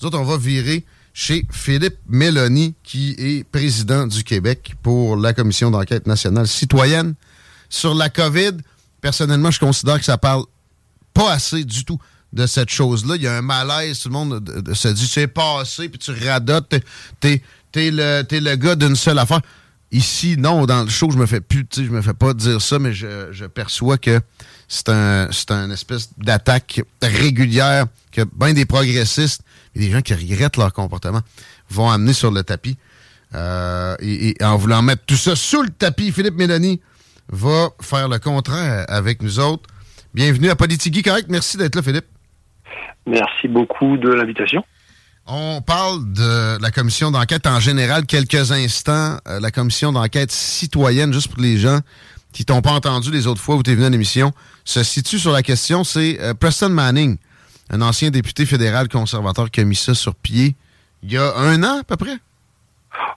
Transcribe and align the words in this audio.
Nous 0.00 0.06
autres, 0.06 0.18
on 0.18 0.24
va 0.24 0.36
virer 0.36 0.84
chez 1.14 1.46
Philippe 1.50 1.96
Mélanie, 2.08 2.74
qui 2.82 3.14
est 3.18 3.44
président 3.44 4.06
du 4.06 4.22
Québec 4.22 4.74
pour 4.82 5.16
la 5.16 5.32
Commission 5.32 5.70
d'enquête 5.70 6.06
nationale 6.06 6.46
citoyenne 6.46 7.14
sur 7.70 7.94
la 7.94 8.10
COVID. 8.10 8.52
Personnellement, 9.00 9.50
je 9.50 9.58
considère 9.60 9.98
que 9.98 10.04
ça 10.04 10.18
parle 10.18 10.44
pas 11.14 11.32
assez 11.32 11.64
du 11.64 11.84
tout 11.84 11.98
de 12.32 12.46
cette 12.46 12.68
chose-là. 12.68 13.16
Il 13.16 13.22
y 13.22 13.26
a 13.26 13.38
un 13.38 13.42
malaise, 13.42 14.00
tout 14.00 14.08
le 14.08 14.12
monde 14.12 14.40
de- 14.44 14.60
de- 14.60 14.74
se 14.74 14.88
dit, 14.88 15.06
c'est 15.06 15.26
passé, 15.28 15.88
puis 15.88 15.98
tu 15.98 16.10
radotes, 16.10 16.68
t'es- 17.20 17.42
t'es 17.72 17.90
le, 17.90 18.22
le 18.30 18.56
gars 18.56 18.74
d'une 18.76 18.96
seule 18.96 19.18
affaire. 19.18 19.40
Ici, 19.92 20.36
non, 20.36 20.66
dans 20.66 20.82
le 20.82 20.90
show, 20.90 21.10
je 21.10 21.16
me 21.16 21.24
fais 21.26 21.40
plus, 21.40 21.64
je 21.74 21.82
me 21.82 22.02
fais 22.02 22.12
pas 22.12 22.34
dire 22.34 22.60
ça, 22.60 22.78
mais 22.78 22.92
je, 22.92 23.46
perçois 23.46 23.96
que 23.96 24.20
c'est 24.68 24.88
un, 24.90 25.28
un 25.50 25.70
espèce 25.70 26.10
d'attaque 26.18 26.82
régulière 27.00 27.86
que 28.16 28.22
bien 28.34 28.54
des 28.54 28.64
progressistes 28.64 29.42
et 29.74 29.80
des 29.80 29.90
gens 29.90 30.00
qui 30.00 30.14
regrettent 30.14 30.56
leur 30.56 30.72
comportement 30.72 31.20
vont 31.70 31.90
amener 31.90 32.12
sur 32.12 32.30
le 32.30 32.42
tapis. 32.42 32.76
Euh, 33.34 33.96
et, 34.00 34.30
et 34.40 34.44
en 34.44 34.56
voulant 34.56 34.82
mettre 34.82 35.04
tout 35.04 35.16
ça 35.16 35.36
sous 35.36 35.62
le 35.62 35.68
tapis, 35.68 36.12
Philippe 36.12 36.36
Mélanie 36.36 36.80
va 37.28 37.68
faire 37.80 38.08
le 38.08 38.18
contraire 38.18 38.86
avec 38.88 39.22
nous 39.22 39.38
autres. 39.38 39.68
Bienvenue 40.14 40.48
à 40.48 40.56
Politigui 40.56 41.02
Correct. 41.02 41.26
Merci 41.28 41.56
d'être 41.58 41.74
là, 41.74 41.82
Philippe. 41.82 42.06
Merci 43.06 43.48
beaucoup 43.48 43.96
de 43.98 44.08
l'invitation. 44.08 44.64
On 45.26 45.60
parle 45.60 46.12
de 46.12 46.62
la 46.62 46.70
commission 46.70 47.10
d'enquête 47.10 47.46
en 47.46 47.60
général 47.60 48.06
quelques 48.06 48.52
instants. 48.52 49.18
Euh, 49.28 49.40
la 49.40 49.50
commission 49.50 49.92
d'enquête 49.92 50.30
citoyenne, 50.30 51.12
juste 51.12 51.28
pour 51.28 51.42
les 51.42 51.58
gens 51.58 51.80
qui 52.32 52.44
t'ont 52.44 52.62
pas 52.62 52.72
entendu 52.72 53.10
les 53.10 53.26
autres 53.26 53.40
fois 53.40 53.56
où 53.56 53.62
tu 53.62 53.72
es 53.72 53.74
venu 53.74 53.86
à 53.86 53.90
l'émission, 53.90 54.32
se 54.64 54.82
situe 54.82 55.18
sur 55.18 55.32
la 55.32 55.42
question, 55.42 55.84
c'est 55.84 56.20
euh, 56.20 56.34
Preston 56.34 56.68
Manning, 56.68 57.16
un 57.70 57.82
ancien 57.82 58.10
député 58.10 58.46
fédéral 58.46 58.88
conservateur 58.88 59.50
qui 59.50 59.60
a 59.60 59.64
mis 59.64 59.76
ça 59.76 59.94
sur 59.94 60.14
pied 60.14 60.54
il 61.02 61.12
y 61.12 61.16
a 61.16 61.36
un 61.36 61.62
an 61.62 61.80
à 61.80 61.84
peu 61.84 61.96
près? 61.96 62.16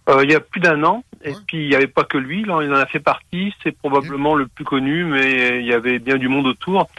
Euh, 0.10 0.24
il 0.24 0.32
y 0.32 0.36
a 0.36 0.40
plus 0.40 0.60
d'un 0.60 0.84
an, 0.84 1.04
et 1.24 1.34
puis 1.48 1.64
il 1.64 1.70
n'y 1.70 1.76
avait 1.76 1.88
pas 1.88 2.04
que 2.04 2.18
lui, 2.18 2.44
là, 2.44 2.62
il 2.62 2.72
en 2.72 2.78
a 2.78 2.86
fait 2.86 3.00
partie, 3.00 3.54
c'est 3.64 3.76
probablement 3.76 4.36
le 4.36 4.48
plus 4.48 4.66
connu, 4.66 5.06
mais 5.06 5.60
il 5.60 5.66
y 5.66 5.74
avait 5.74 6.00
bien 6.00 6.18
du 6.18 6.28
monde 6.28 6.48
autour. 6.48 6.90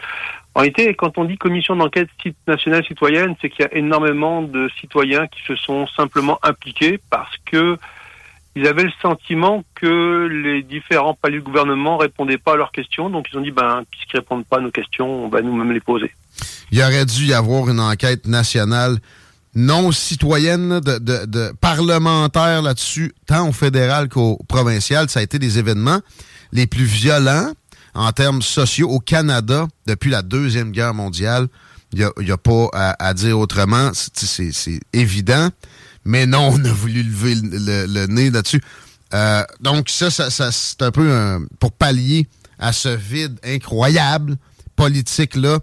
En 0.54 0.60
réalité, 0.60 0.92
quand 0.94 1.18
on 1.18 1.24
dit 1.24 1.36
commission 1.36 1.76
d'enquête 1.76 2.08
nationale 2.48 2.84
citoyenne, 2.84 3.36
c'est 3.40 3.50
qu'il 3.50 3.64
y 3.64 3.68
a 3.68 3.74
énormément 3.76 4.42
de 4.42 4.68
citoyens 4.80 5.26
qui 5.28 5.42
se 5.46 5.54
sont 5.54 5.86
simplement 5.88 6.38
impliqués 6.42 6.98
parce 7.10 7.36
que 7.44 7.78
ils 8.56 8.66
avaient 8.66 8.84
le 8.84 8.92
sentiment 9.00 9.62
que 9.74 10.26
les 10.26 10.62
différents 10.62 11.14
paliers 11.14 11.38
du 11.38 11.42
gouvernement 11.44 11.96
répondaient 11.98 12.38
pas 12.38 12.54
à 12.54 12.56
leurs 12.56 12.72
questions, 12.72 13.08
donc 13.10 13.26
ils 13.32 13.38
ont 13.38 13.42
dit, 13.42 13.50
ben, 13.52 13.82
puisqu'ils 13.90 14.16
répondent 14.16 14.44
pas 14.44 14.58
à 14.58 14.60
nos 14.60 14.70
questions, 14.70 15.24
on 15.24 15.28
va 15.28 15.40
nous-mêmes 15.42 15.72
les 15.72 15.80
poser. 15.80 16.12
Il 16.72 16.80
aurait 16.82 17.04
dû 17.06 17.26
y 17.26 17.32
avoir 17.34 17.68
une 17.68 17.80
enquête 17.80 18.26
nationale 18.26 18.98
non 19.54 19.90
citoyenne, 19.90 20.78
de, 20.80 20.98
de- 20.98 21.26
de 21.26 21.52
parlementaire 21.60 22.62
là-dessus, 22.62 23.12
tant 23.26 23.48
au 23.48 23.52
fédéral 23.52 24.08
qu'au 24.08 24.38
provincial. 24.48 25.08
Ça 25.10 25.18
a 25.20 25.22
été 25.22 25.38
des 25.40 25.58
événements 25.58 26.00
les 26.52 26.66
plus 26.68 26.84
violents 26.84 27.50
en 27.94 28.12
termes 28.12 28.42
sociaux 28.42 28.88
au 28.88 29.00
Canada 29.00 29.66
depuis 29.86 30.10
la 30.10 30.22
Deuxième 30.22 30.70
Guerre 30.70 30.94
mondiale. 30.94 31.48
Il 31.92 32.08
n'y 32.20 32.30
a, 32.30 32.36
pas 32.36 32.68
à, 32.72 33.04
à 33.04 33.14
dire 33.14 33.36
autrement. 33.40 33.90
C'est 33.92 34.78
évident. 34.92 35.48
Mais 36.04 36.26
non, 36.26 36.50
on 36.54 36.64
a 36.64 36.72
voulu 36.72 37.02
lever 37.02 37.34
le, 37.34 37.58
le- 37.58 37.86
le 37.86 38.06
nez 38.06 38.30
là-dessus. 38.30 38.60
Euh, 39.12 39.42
donc 39.60 39.88
ça, 39.90 40.10
ça, 40.10 40.30
ça, 40.30 40.50
c'est 40.52 40.82
un 40.82 40.90
peu 40.90 41.10
un- 41.12 41.40
pour 41.58 41.72
pallier 41.72 42.26
à 42.58 42.72
ce 42.72 42.88
vide 42.88 43.38
incroyable 43.44 44.36
politique-là, 44.76 45.58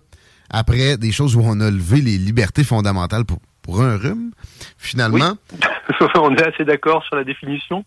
après 0.49 0.97
des 0.97 1.11
choses 1.11 1.35
où 1.35 1.41
on 1.43 1.59
a 1.59 1.71
levé 1.71 2.01
les 2.01 2.17
libertés 2.17 2.63
fondamentales 2.63 3.25
pour, 3.25 3.39
pour 3.61 3.81
un 3.81 3.97
rhume, 3.97 4.31
finalement. 4.77 5.37
on 6.15 6.35
est 6.35 6.43
assez 6.43 6.65
d'accord 6.65 7.03
sur 7.05 7.15
la 7.15 7.23
définition, 7.23 7.83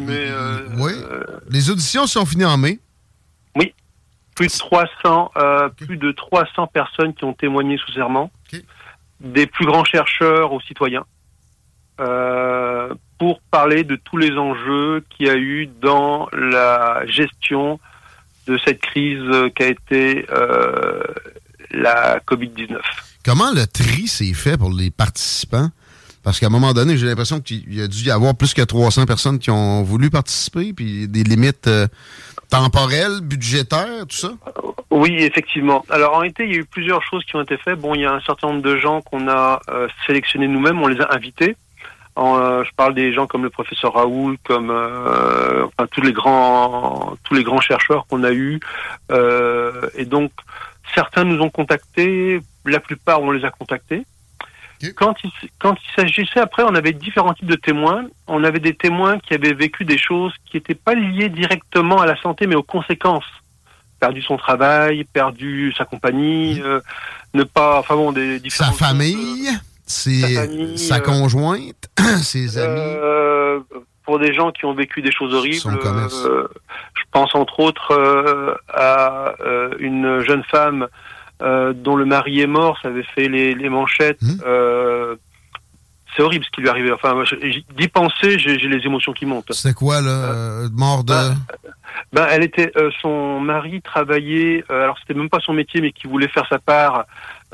mais 0.00 0.26
euh, 0.28 0.68
Oui. 0.78 0.92
Les 1.50 1.70
auditions 1.70 2.06
sont 2.06 2.26
finies 2.26 2.44
en 2.44 2.58
mai. 2.58 2.78
Oui. 3.54 3.72
Plus 4.34 4.48
de 4.48 4.58
300, 4.58 5.30
euh, 5.36 5.68
plus 5.70 5.96
de 5.96 6.12
300 6.12 6.66
personnes 6.66 7.14
qui 7.14 7.24
ont 7.24 7.32
témoigné 7.32 7.78
sous 7.78 7.92
serment. 7.92 8.30
Des 9.20 9.46
plus 9.46 9.64
grands 9.64 9.84
chercheurs 9.84 10.52
aux 10.52 10.60
citoyens. 10.60 11.04
Euh, 12.00 12.92
pour 13.18 13.40
parler 13.50 13.84
de 13.84 13.96
tous 13.96 14.16
les 14.16 14.32
enjeux 14.32 15.04
qu'il 15.10 15.26
y 15.26 15.30
a 15.30 15.36
eu 15.36 15.68
dans 15.80 16.28
la 16.32 17.02
gestion 17.06 17.80
de 18.46 18.58
cette 18.64 18.80
crise 18.80 19.24
qu'a 19.54 19.68
été 19.68 20.26
euh, 20.30 21.02
la 21.70 22.20
Covid-19. 22.20 22.78
Comment 23.24 23.50
le 23.52 23.66
tri 23.66 24.06
s'est 24.06 24.34
fait 24.34 24.56
pour 24.56 24.70
les 24.70 24.90
participants? 24.90 25.70
Parce 26.22 26.40
qu'à 26.40 26.46
un 26.46 26.50
moment 26.50 26.72
donné, 26.72 26.96
j'ai 26.96 27.06
l'impression 27.06 27.40
qu'il 27.40 27.72
y 27.72 27.80
a 27.80 27.86
dû 27.86 28.02
y 28.02 28.10
avoir 28.10 28.34
plus 28.34 28.52
que 28.52 28.62
300 28.62 29.06
personnes 29.06 29.38
qui 29.38 29.50
ont 29.50 29.82
voulu 29.84 30.10
participer, 30.10 30.72
puis 30.72 31.06
des 31.06 31.22
limites 31.22 31.68
euh, 31.68 31.86
temporelles, 32.50 33.20
budgétaires, 33.22 34.06
tout 34.08 34.16
ça? 34.16 34.32
Oui, 34.90 35.14
effectivement. 35.18 35.84
Alors 35.88 36.14
en 36.14 36.18
réalité, 36.18 36.44
il 36.44 36.50
y 36.50 36.54
a 36.54 36.58
eu 36.58 36.64
plusieurs 36.64 37.02
choses 37.02 37.24
qui 37.24 37.36
ont 37.36 37.42
été 37.42 37.56
faites. 37.56 37.78
Bon, 37.78 37.94
il 37.94 38.00
y 38.00 38.04
a 38.04 38.12
un 38.12 38.20
certain 38.20 38.48
nombre 38.48 38.62
de 38.62 38.76
gens 38.76 39.02
qu'on 39.02 39.28
a 39.28 39.60
euh, 39.68 39.88
sélectionnés 40.06 40.48
nous-mêmes, 40.48 40.80
on 40.82 40.88
les 40.88 41.00
a 41.00 41.14
invités. 41.14 41.56
En, 42.16 42.38
euh, 42.38 42.64
je 42.64 42.70
parle 42.74 42.94
des 42.94 43.12
gens 43.12 43.26
comme 43.26 43.42
le 43.42 43.50
professeur 43.50 43.92
Raoul, 43.94 44.36
comme 44.42 44.70
euh, 44.70 45.66
enfin, 45.66 45.86
tous 45.92 46.00
les 46.00 46.12
grands 46.12 47.14
tous 47.24 47.34
les 47.34 47.44
grands 47.44 47.60
chercheurs 47.60 48.06
qu'on 48.08 48.24
a 48.24 48.32
eus. 48.32 48.58
Euh, 49.12 49.88
et 49.94 50.06
donc 50.06 50.32
certains 50.94 51.24
nous 51.24 51.40
ont 51.42 51.50
contactés, 51.50 52.40
la 52.64 52.80
plupart 52.80 53.20
on 53.22 53.30
les 53.30 53.44
a 53.44 53.50
contactés. 53.50 54.04
Quand 54.94 55.14
il, 55.24 55.30
s- 55.42 55.50
quand 55.58 55.74
il 55.74 55.94
s'agissait, 56.02 56.38
après, 56.40 56.62
on 56.62 56.74
avait 56.74 56.92
différents 56.92 57.32
types 57.32 57.46
de 57.50 57.56
témoins. 57.56 58.04
On 58.26 58.44
avait 58.44 58.58
des 58.60 58.74
témoins 58.74 59.18
qui 59.18 59.32
avaient 59.32 59.54
vécu 59.54 59.84
des 59.86 59.96
choses 59.96 60.32
qui 60.44 60.58
n'étaient 60.58 60.74
pas 60.74 60.94
liées 60.94 61.30
directement 61.30 61.98
à 62.00 62.06
la 62.06 62.16
santé, 62.20 62.46
mais 62.46 62.56
aux 62.56 62.62
conséquences 62.62 63.24
perdu 64.00 64.20
son 64.20 64.36
travail, 64.36 65.04
perdu 65.04 65.72
sa 65.78 65.86
compagnie, 65.86 66.60
euh, 66.62 66.80
ne 67.32 67.42
pas, 67.44 67.78
enfin 67.78 67.94
bon, 67.96 68.12
des 68.12 68.34
Sa 68.34 68.38
différentes 68.40 68.74
famille, 68.76 69.48
c'est 69.86 70.34
famille, 70.34 70.78
sa 70.78 70.96
euh, 70.96 71.00
conjointe, 71.00 71.88
ses 72.22 72.58
amis. 72.58 72.80
euh, 72.80 73.60
pour 74.04 74.18
des 74.18 74.32
gens 74.34 74.52
qui 74.52 74.64
ont 74.64 74.74
vécu 74.74 75.02
des 75.02 75.12
choses 75.12 75.34
horribles. 75.34 75.78
Euh, 75.84 76.46
je 76.94 77.02
pense 77.10 77.34
entre 77.34 77.60
autres 77.60 77.92
euh, 77.92 78.54
à 78.68 79.34
euh, 79.40 79.70
une 79.78 80.20
jeune 80.20 80.44
femme 80.44 80.86
euh, 81.42 81.72
dont 81.72 81.96
le 81.96 82.04
mari 82.06 82.40
est 82.40 82.46
mort, 82.46 82.78
ça 82.82 82.88
avait 82.88 83.06
fait 83.14 83.28
les, 83.28 83.54
les 83.54 83.68
manchettes. 83.68 84.22
Mmh. 84.22 84.40
euh, 84.46 85.16
c'est 86.16 86.22
horrible 86.22 86.44
ce 86.46 86.50
qui 86.50 86.60
lui 86.62 86.68
est 86.68 86.70
arrivé. 86.70 86.90
Enfin, 86.92 87.14
d'y 87.76 87.88
penser, 87.88 88.38
j'ai 88.38 88.56
les 88.56 88.86
émotions 88.86 89.12
qui 89.12 89.26
montent. 89.26 89.52
C'était 89.52 89.74
quoi, 89.74 89.96
euh, 90.02 90.68
mort 90.72 91.04
de... 91.04 91.12
Ben, 92.12 92.26
elle 92.30 92.42
était, 92.44 92.72
euh, 92.76 92.90
son 93.02 93.40
mari 93.40 93.82
travaillait, 93.82 94.64
euh, 94.70 94.84
alors 94.84 94.96
c'était 94.98 95.18
même 95.18 95.28
pas 95.28 95.40
son 95.40 95.52
métier, 95.52 95.80
mais 95.80 95.92
qui 95.92 96.06
voulait 96.06 96.28
faire 96.28 96.46
sa 96.48 96.58
part 96.58 97.04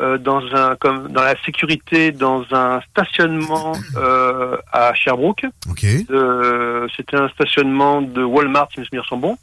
euh, 0.01 0.17
dans 0.19 0.41
un, 0.55 0.75
comme 0.77 1.09
dans 1.09 1.23
la 1.23 1.35
sécurité, 1.45 2.13
dans 2.13 2.45
un 2.53 2.81
stationnement 2.91 3.73
euh, 3.97 4.57
à 4.73 4.95
Sherbrooke. 4.95 5.45
OK. 5.71 5.85
Euh, 6.11 6.89
c'était 6.97 7.17
un 7.17 7.29
stationnement 7.29 8.01
de 8.03 8.23
Walmart, 8.23 8.69
si 8.73 8.81
mes 8.81 8.87
souvenirs 8.87 9.07
sont 9.07 9.19
bons. 9.19 9.37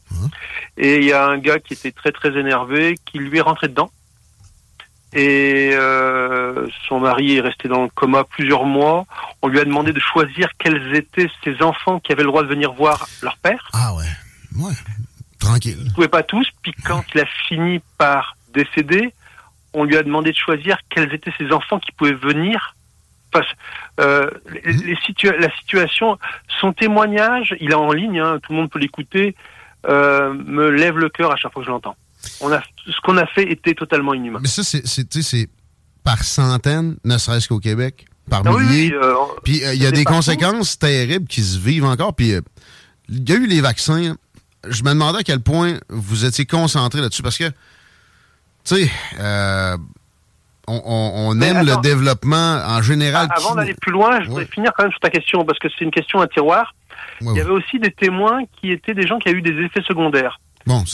Et 0.78 0.98
il 0.98 1.04
y 1.06 1.14
a 1.14 1.26
un 1.28 1.38
gars 1.38 1.60
qui 1.60 1.74
était 1.74 1.92
très 1.92 2.12
très 2.12 2.38
énervé, 2.38 2.98
qui 3.06 3.20
lui 3.20 3.38
est 3.38 3.42
rentré 3.42 3.68
dedans. 3.68 3.92
et 5.14 5.72
euh, 5.74 6.68
son 6.88 7.00
mari 7.00 7.38
est 7.38 7.42
resté 7.42 7.68
dans 7.68 7.84
le 7.84 7.90
coma 7.90 8.24
plusieurs 8.24 8.66
mois. 8.66 9.06
On 9.42 9.48
lui 9.48 9.60
a 9.60 9.66
demandé 9.66 9.92
de 9.94 10.00
choisir 10.00 10.50
quels 10.58 10.96
étaient 10.96 11.30
ses 11.44 11.62
enfants 11.62 12.00
qui 12.00 12.12
avaient 12.12 12.24
le 12.24 12.30
droit 12.30 12.44
de 12.44 12.48
venir 12.48 12.74
voir 12.74 13.08
leur 13.22 13.38
père. 13.38 13.70
Ah 13.74 13.94
ouais, 13.96 14.64
ouais, 14.64 14.74
tranquille. 15.40 15.78
Il 15.80 15.90
ne 15.90 15.94
pouvait 15.94 16.08
pas 16.08 16.24
tous. 16.24 16.48
Puis 16.62 16.74
quand 16.86 17.04
il 17.14 17.22
a 17.22 17.26
fini 17.48 17.82
par 17.98 18.36
décéder, 18.54 19.14
on 19.74 19.84
lui 19.84 19.98
a 19.98 20.04
demandé 20.04 20.32
de 20.32 20.36
choisir 20.36 20.78
quels 20.90 21.14
étaient 21.14 21.34
ses 21.38 21.52
enfants 21.52 21.80
qui 21.80 21.92
pouvaient 21.92 22.14
venir. 22.14 22.76
Euh, 24.00 24.30
les, 24.64 24.98
la 25.40 25.56
situation, 25.58 26.18
son 26.60 26.74
témoignage, 26.74 27.56
il 27.60 27.72
est 27.72 27.76
en 27.76 27.92
ligne, 27.92 28.20
hein, 28.20 28.40
tout 28.42 28.54
le 28.54 28.58
monde 28.60 28.72
peut 28.72 28.80
l'écouter, 28.80 29.36
euh, 29.88 30.34
me 30.34 30.70
lève 30.70 30.98
le 30.98 31.10
cœur 31.10 31.32
à 31.32 31.36
chaque 31.36 31.54
fois 31.54 31.62
que 31.62 31.68
je 31.68 31.72
l'entends. 31.72 31.96
On 32.42 32.52
a, 32.52 32.62
ce 32.86 33.00
qu'on 33.04 33.18
a 33.18 33.28
fait 33.28 33.52
était 33.52 33.76
totalement 33.76 34.14
inhumain. 34.14 34.40
Mais 34.42 34.48
ça, 34.48 34.64
c'est 34.64 35.50
par 36.04 36.24
centaines, 36.24 36.98
ne 37.04 37.18
serait-ce 37.18 37.48
qu'au 37.48 37.60
Québec, 37.60 38.06
par 38.30 38.42
ah 38.46 38.52
milliers. 38.52 38.94
Euh, 38.94 39.14
puis 39.44 39.62
il 39.74 39.82
y 39.82 39.86
a 39.86 39.92
des 39.92 40.06
conséquences 40.06 40.80
terribles 40.80 41.28
qui 41.28 41.42
se 41.42 41.60
vivent 41.60 41.86
encore. 41.86 42.16
Puis 42.16 42.34
il 43.10 43.30
y 43.30 43.34
a 43.34 43.36
eu 43.36 43.48
les 43.48 43.62
vaccins. 43.62 44.16
Je 44.68 44.84
me 44.84 44.90
demandais 44.90 45.20
à 45.20 45.24
quel 45.24 45.40
point 45.40 45.78
vous 45.90 46.26
étiez 46.26 46.46
concentré 46.46 47.02
là-dessus 47.02 47.24
parce 47.24 47.38
que, 47.38 47.52
tu 48.64 48.76
sais, 48.76 48.92
on, 50.68 51.42
aime 51.42 51.66
le 51.66 51.82
développement 51.82 52.62
en 52.66 52.82
général. 52.82 53.28
Avant 53.36 53.56
d'aller 53.56 53.74
plus 53.74 53.92
loin, 53.92 54.22
je 54.22 54.28
voudrais 54.28 54.46
finir 54.46 54.72
quand 54.76 54.84
même 54.84 54.92
sur 54.92 55.00
ta 55.00 55.10
question 55.10 55.46
parce 55.46 55.60
que 55.60 55.68
c'est 55.70 55.84
une 55.84 55.92
question 55.92 56.20
à 56.22 56.28
tiroir. 56.28 56.74
il 57.22 57.34
y 57.34 57.42
avait 57.42 57.50
aussi 57.50 57.80
des 57.80 57.92
témoins 57.92 58.44
qui 58.60 58.72
étaient 58.72 58.94
des 58.94 59.08
gens 59.08 59.20
qui 59.20 59.30
ont 59.30 59.34
eu 59.34 59.42
des 59.42 59.64
effets 59.64 59.84
secondaires. 59.84 60.40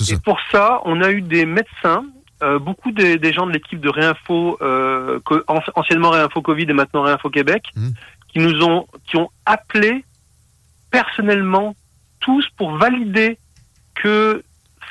Et 0.10 0.18
pour 0.24 0.40
ça, 0.52 0.82
on 0.86 1.02
a 1.02 1.12
eu 1.12 1.22
des 1.22 1.46
médecins, 1.46 2.06
euh, 2.44 2.60
beaucoup 2.60 2.92
des, 2.92 3.34
gens 3.34 3.46
de 3.46 3.52
l'équipe 3.52 3.80
de 3.80 3.90
Réinfo, 3.90 4.58
euh, 4.62 5.20
anciennement 5.76 6.12
Réinfo 6.12 6.42
Covid 6.42 6.64
et 6.70 6.74
maintenant 6.74 7.04
Réinfo 7.04 7.30
Québec, 7.30 7.64
mmh. 7.76 7.90
qui 8.32 8.40
nous 8.40 8.64
ont, 8.64 8.88
qui 9.06 9.18
ont 9.18 9.30
appelé 9.46 10.06
personnellement 10.92 11.76
tous 12.20 12.48
pour 12.58 12.78
valider 12.78 13.38
que 13.96 14.44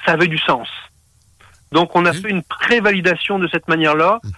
ça 0.05 0.12
avait 0.12 0.26
du 0.26 0.38
sens. 0.38 0.69
Donc 1.75 1.91
on 1.97 2.06
a 2.06 2.12
fait 2.12 2.31
une 2.31 2.44
prévalidation 2.44 3.38
de 3.41 3.49
cette 3.49 3.67
manière-là. 3.69 4.21
Mmh. 4.23 4.29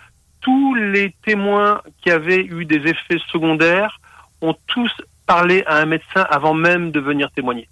Tous 0.40 0.74
les 0.74 1.14
témoins 1.24 1.82
qui 2.02 2.10
avaient 2.10 2.44
eu 2.44 2.64
des 2.64 2.76
effets 2.76 3.20
secondaires 3.30 4.00
ont 4.40 4.56
tous 4.66 4.90
parlé 5.26 5.62
à 5.66 5.76
un 5.76 5.86
médecin 5.86 6.26
avant 6.30 6.54
même 6.54 6.92
de 6.92 7.00
venir 7.00 7.30
témoigner. 7.32 7.68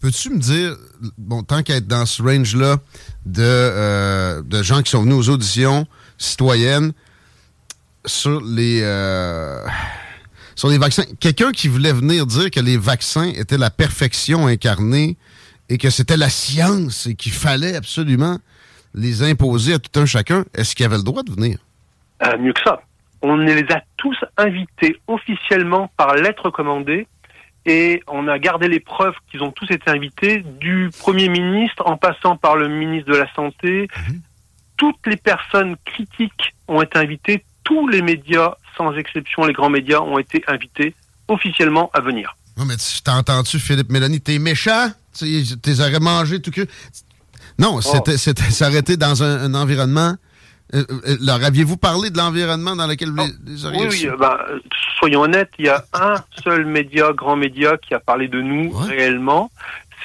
Peux-tu 0.00 0.30
me 0.30 0.38
dire, 0.38 0.76
bon, 1.16 1.42
tant 1.42 1.62
qu'à 1.62 1.76
être 1.76 1.86
dans 1.86 2.06
ce 2.06 2.22
range-là 2.22 2.76
de, 3.26 3.42
euh, 3.42 4.42
de 4.42 4.62
gens 4.62 4.82
qui 4.82 4.90
sont 4.90 5.02
venus 5.02 5.16
aux 5.16 5.30
auditions 5.30 5.86
citoyennes 6.18 6.92
sur 8.04 8.40
les, 8.40 8.80
euh, 8.82 9.64
sur 10.56 10.68
les 10.68 10.78
vaccins, 10.78 11.04
quelqu'un 11.20 11.52
qui 11.52 11.68
voulait 11.68 11.92
venir 11.92 12.26
dire 12.26 12.50
que 12.50 12.60
les 12.60 12.76
vaccins 12.76 13.30
étaient 13.34 13.58
la 13.58 13.70
perfection 13.70 14.46
incarnée 14.46 15.16
et 15.68 15.78
que 15.78 15.90
c'était 15.90 16.16
la 16.16 16.30
science 16.30 17.06
et 17.06 17.14
qu'il 17.14 17.32
fallait 17.32 17.76
absolument 17.76 18.38
les 18.98 19.22
imposer 19.22 19.74
à 19.74 19.78
tout 19.78 19.98
un 20.00 20.06
chacun, 20.06 20.44
est-ce 20.54 20.74
qu'il 20.74 20.84
avait 20.84 20.96
le 20.96 21.04
droit 21.04 21.22
de 21.22 21.32
venir? 21.32 21.58
Euh, 22.24 22.36
mieux 22.38 22.52
que 22.52 22.60
ça. 22.62 22.82
On 23.22 23.36
les 23.36 23.64
a 23.70 23.82
tous 23.96 24.16
invités 24.36 25.00
officiellement 25.06 25.90
par 25.96 26.14
lettre 26.14 26.50
commandée 26.50 27.06
et 27.64 28.02
on 28.06 28.28
a 28.28 28.38
gardé 28.38 28.68
les 28.68 28.80
preuves 28.80 29.14
qu'ils 29.30 29.42
ont 29.42 29.52
tous 29.52 29.70
été 29.70 29.90
invités, 29.90 30.44
du 30.60 30.90
Premier 30.98 31.28
ministre 31.28 31.82
en 31.86 31.96
passant 31.96 32.36
par 32.36 32.56
le 32.56 32.68
ministre 32.68 33.12
de 33.12 33.16
la 33.16 33.32
Santé. 33.34 33.88
Mhm. 34.08 34.20
Toutes 34.76 35.06
les 35.06 35.16
personnes 35.16 35.76
critiques 35.84 36.54
ont 36.66 36.82
été 36.82 36.98
invitées, 36.98 37.44
tous 37.64 37.88
les 37.88 38.02
médias, 38.02 38.54
sans 38.76 38.94
exception, 38.94 39.44
les 39.44 39.52
grands 39.52 39.70
médias, 39.70 40.00
ont 40.00 40.18
été 40.18 40.42
invités 40.46 40.94
officiellement 41.28 41.90
à 41.92 42.00
venir. 42.00 42.36
Non, 42.56 42.64
mais 42.64 42.74
t'as 43.04 43.16
entendu, 43.16 43.58
Philippe 43.58 43.90
Mélanie, 43.90 44.20
t'es 44.20 44.38
méchant? 44.38 44.90
T'es 45.12 45.80
aurais 45.80 46.00
mangé 46.00 46.40
tout 46.40 46.50
que. 46.50 46.66
Non, 47.58 47.76
oh. 47.76 47.80
c'était 47.80 48.16
s'arrêter 48.16 48.96
dans 48.96 49.22
un 49.22 49.54
environnement 49.54 50.14
euh, 50.74 50.84
euh, 50.90 51.16
leur 51.22 51.42
aviez-vous 51.42 51.78
parlé 51.78 52.10
de 52.10 52.18
l'environnement 52.18 52.76
dans 52.76 52.86
lequel 52.86 53.08
vous 53.08 53.24
les, 53.46 53.64
auriez 53.64 53.80
Oui, 53.80 53.88
oui 53.90 54.08
ben, 54.18 54.36
soyons 54.98 55.22
honnêtes, 55.22 55.50
il 55.58 55.64
y 55.64 55.68
a 55.70 55.82
un 55.94 56.16
seul 56.44 56.66
média, 56.66 57.12
grand 57.14 57.36
média, 57.36 57.78
qui 57.78 57.94
a 57.94 58.00
parlé 58.00 58.28
de 58.28 58.40
nous 58.42 58.70
réellement. 58.72 59.50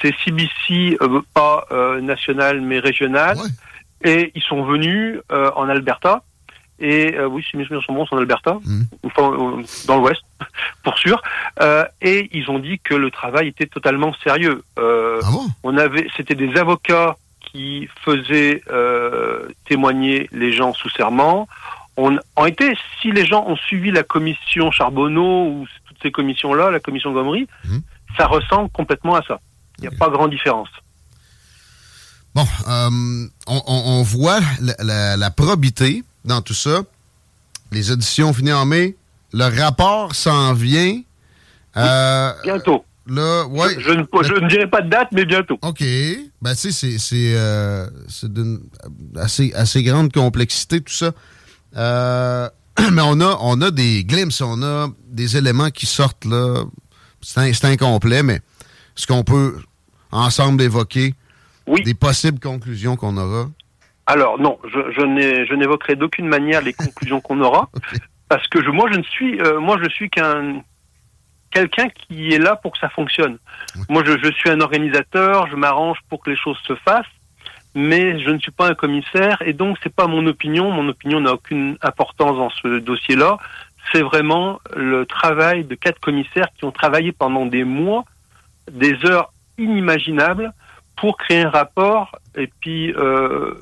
C'est 0.00 0.14
CBC, 0.24 0.96
euh, 1.02 1.20
pas 1.34 1.66
national 2.00 2.60
mais 2.60 2.78
régional. 2.78 3.36
Et 4.02 4.32
ils 4.34 4.42
sont 4.42 4.64
venus 4.64 5.20
en 5.30 5.68
Alberta. 5.68 6.22
Et 6.80 7.16
oui, 7.30 7.44
si 7.48 7.56
mes 7.56 7.64
souvenirs 7.64 7.84
sont 7.84 7.92
bons, 7.92 8.06
c'est 8.06 8.14
en 8.14 8.18
Alberta, 8.18 8.58
mmh. 8.64 8.82
dans 9.86 9.98
l'Ouest, 9.98 10.22
pour 10.82 10.98
sûr. 10.98 11.22
et 12.02 12.28
ils 12.32 12.50
ont 12.50 12.58
dit 12.58 12.80
que 12.80 12.94
le 12.94 13.10
travail 13.10 13.48
était 13.48 13.66
totalement 13.66 14.12
sérieux. 14.22 14.62
ah 14.76 15.30
bon? 15.30 15.46
on 15.62 15.76
avait, 15.76 16.06
c'était 16.16 16.34
des 16.34 16.56
avocats 16.56 17.16
qui 17.54 17.88
faisait 18.04 18.62
euh, 18.68 19.48
témoigner 19.66 20.28
les 20.32 20.52
gens 20.52 20.74
sous 20.74 20.90
serment. 20.90 21.46
On, 21.96 22.18
en 22.34 22.46
été, 22.46 22.76
si 23.00 23.12
les 23.12 23.24
gens 23.24 23.46
ont 23.46 23.56
suivi 23.56 23.92
la 23.92 24.02
commission 24.02 24.72
Charbonneau 24.72 25.46
ou 25.46 25.66
toutes 25.86 25.98
ces 26.02 26.10
commissions-là, 26.10 26.72
la 26.72 26.80
commission 26.80 27.12
Gomery, 27.12 27.46
mhm. 27.64 27.82
ça 28.16 28.26
ressemble 28.26 28.70
complètement 28.70 29.14
à 29.14 29.22
ça. 29.22 29.38
Il 29.78 29.82
n'y 29.82 29.86
a 29.86 29.96
pas 29.96 30.08
grande 30.08 30.30
différence. 30.30 30.68
Bon, 32.34 32.44
euh, 32.68 33.26
on, 33.46 34.02
voit 34.02 34.40
la, 34.80 35.30
probité 35.30 36.02
dans 36.24 36.42
tout 36.42 36.54
ça. 36.54 36.82
Les 37.70 37.92
auditions 37.92 38.32
finissent 38.32 38.54
en 38.54 38.66
mai. 38.66 38.96
Le 39.32 39.44
rapport 39.62 40.16
s'en 40.16 40.52
vient. 40.52 41.00
Euh, 41.76 42.32
bientôt. 42.42 42.84
Là, 43.06 43.46
ouais. 43.46 43.76
Je, 43.78 43.92
ne, 43.92 44.48
dirai 44.48 44.66
pas 44.66 44.80
de 44.80 44.88
date, 44.88 45.08
mais 45.12 45.26
bientôt. 45.26 45.58
OK. 45.62 45.82
Ben, 46.40 46.54
tu 46.54 46.72
sais, 46.72 46.98
c'est 46.98 47.34
euh, 47.36 47.86
d'une 48.22 48.60
assez, 49.16 49.52
assez 49.54 49.82
grande 49.82 50.12
complexité, 50.12 50.80
tout 50.80 50.92
ça. 50.92 51.12
Euh, 51.76 52.48
mais 52.92 53.02
on 53.04 53.20
a, 53.20 53.36
on 53.40 53.60
a 53.60 53.70
des 53.70 54.04
glimpses, 54.04 54.40
on 54.40 54.62
a 54.62 54.88
des 55.06 55.36
éléments 55.36 55.70
qui 55.70 55.86
sortent 55.86 56.24
là. 56.24 56.64
C'est 57.20 57.64
incomplet, 57.64 58.22
mais 58.22 58.40
ce 58.94 59.06
qu'on 59.06 59.24
peut 59.24 59.56
ensemble 60.12 60.62
évoquer, 60.62 61.14
oui. 61.66 61.82
des 61.82 61.94
possibles 61.94 62.38
conclusions 62.38 62.96
qu'on 62.96 63.16
aura. 63.16 63.48
Alors 64.06 64.38
non, 64.38 64.58
je, 64.64 64.78
je 64.94 65.54
n'évoquerai 65.54 65.96
d'aucune 65.96 66.28
manière 66.28 66.60
les 66.60 66.74
conclusions 66.74 67.20
qu'on 67.20 67.40
aura, 67.40 67.70
parce 68.28 68.46
que 68.48 68.62
je, 68.62 68.70
moi 68.70 68.90
je 68.92 68.98
ne 68.98 69.02
suis, 69.02 69.40
euh, 69.40 69.58
moi 69.60 69.78
je 69.82 69.88
suis 69.88 70.10
qu'un 70.10 70.62
quelqu'un 71.54 71.88
qui 71.88 72.32
est 72.34 72.38
là 72.38 72.56
pour 72.56 72.72
que 72.72 72.78
ça 72.78 72.88
fonctionne. 72.88 73.38
Moi, 73.88 74.02
je, 74.04 74.30
suis 74.32 74.50
un 74.50 74.60
organisateur, 74.60 75.46
je 75.46 75.56
m'arrange 75.56 75.98
pour 76.08 76.20
que 76.22 76.30
les 76.30 76.36
choses 76.36 76.58
se 76.66 76.74
fassent, 76.74 77.06
mais 77.74 78.20
je 78.20 78.30
ne 78.30 78.38
suis 78.38 78.50
pas 78.50 78.68
un 78.68 78.74
commissaire, 78.74 79.40
et 79.46 79.52
donc 79.52 79.78
c'est 79.82 79.94
pas 79.94 80.06
mon 80.06 80.26
opinion. 80.26 80.70
Mon 80.70 80.88
opinion 80.88 81.20
n'a 81.20 81.32
aucune 81.32 81.78
importance 81.80 82.36
dans 82.36 82.50
ce 82.50 82.80
dossier-là. 82.80 83.38
C'est 83.92 84.02
vraiment 84.02 84.60
le 84.76 85.06
travail 85.06 85.64
de 85.64 85.74
quatre 85.74 86.00
commissaires 86.00 86.48
qui 86.58 86.64
ont 86.64 86.72
travaillé 86.72 87.12
pendant 87.12 87.46
des 87.46 87.64
mois, 87.64 88.04
des 88.70 88.96
heures 89.04 89.32
inimaginables 89.56 90.52
pour 90.96 91.16
créer 91.16 91.42
un 91.42 91.50
rapport. 91.50 92.12
Et 92.36 92.50
puis, 92.60 92.92
euh, 92.94 93.54